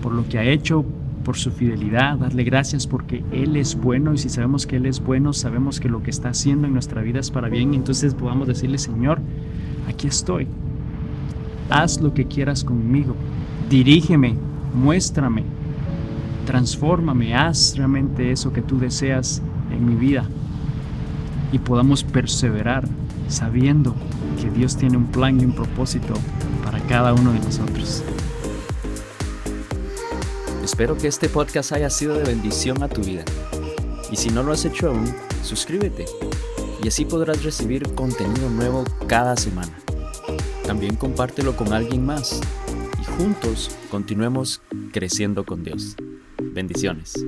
por 0.00 0.12
lo 0.12 0.28
que 0.28 0.38
ha 0.38 0.44
hecho, 0.44 0.84
por 1.22 1.36
su 1.36 1.50
fidelidad, 1.50 2.18
darle 2.18 2.44
gracias 2.44 2.86
porque 2.86 3.24
Él 3.32 3.56
es 3.56 3.74
bueno 3.74 4.12
y 4.14 4.18
si 4.18 4.28
sabemos 4.28 4.66
que 4.66 4.76
Él 4.76 4.86
es 4.86 5.02
bueno, 5.02 5.32
sabemos 5.32 5.80
que 5.80 5.88
lo 5.88 6.02
que 6.02 6.10
está 6.10 6.30
haciendo 6.30 6.66
en 6.66 6.72
nuestra 6.72 7.02
vida 7.02 7.20
es 7.20 7.30
para 7.30 7.48
bien, 7.48 7.74
entonces 7.74 8.14
podamos 8.14 8.48
decirle, 8.48 8.78
Señor, 8.78 9.20
aquí 9.88 10.08
estoy, 10.08 10.46
haz 11.70 12.00
lo 12.00 12.12
que 12.14 12.26
quieras 12.26 12.64
conmigo, 12.64 13.16
dirígeme, 13.70 14.36
muéstrame, 14.74 15.44
transfórmame, 16.46 17.34
haz 17.34 17.76
realmente 17.76 18.32
eso 18.32 18.52
que 18.52 18.62
tú 18.62 18.78
deseas 18.78 19.42
en 19.70 19.86
mi 19.86 19.94
vida. 19.94 20.24
Y 21.52 21.58
podamos 21.58 22.02
perseverar 22.02 22.88
sabiendo 23.28 23.94
que 24.40 24.50
Dios 24.50 24.76
tiene 24.76 24.96
un 24.96 25.06
plan 25.06 25.40
y 25.40 25.44
un 25.44 25.52
propósito 25.52 26.14
para 26.64 26.80
cada 26.80 27.12
uno 27.12 27.32
de 27.32 27.40
nosotros. 27.40 28.02
Espero 30.72 30.96
que 30.96 31.06
este 31.06 31.28
podcast 31.28 31.72
haya 31.72 31.90
sido 31.90 32.14
de 32.14 32.24
bendición 32.24 32.82
a 32.82 32.88
tu 32.88 33.02
vida. 33.02 33.26
Y 34.10 34.16
si 34.16 34.30
no 34.30 34.42
lo 34.42 34.52
has 34.52 34.64
hecho 34.64 34.88
aún, 34.88 35.04
suscríbete 35.42 36.06
y 36.82 36.88
así 36.88 37.04
podrás 37.04 37.44
recibir 37.44 37.94
contenido 37.94 38.48
nuevo 38.48 38.84
cada 39.06 39.36
semana. 39.36 39.78
También 40.64 40.96
compártelo 40.96 41.54
con 41.56 41.74
alguien 41.74 42.06
más 42.06 42.40
y 42.98 43.04
juntos 43.04 43.76
continuemos 43.90 44.62
creciendo 44.92 45.44
con 45.44 45.62
Dios. 45.62 45.94
Bendiciones. 46.40 47.22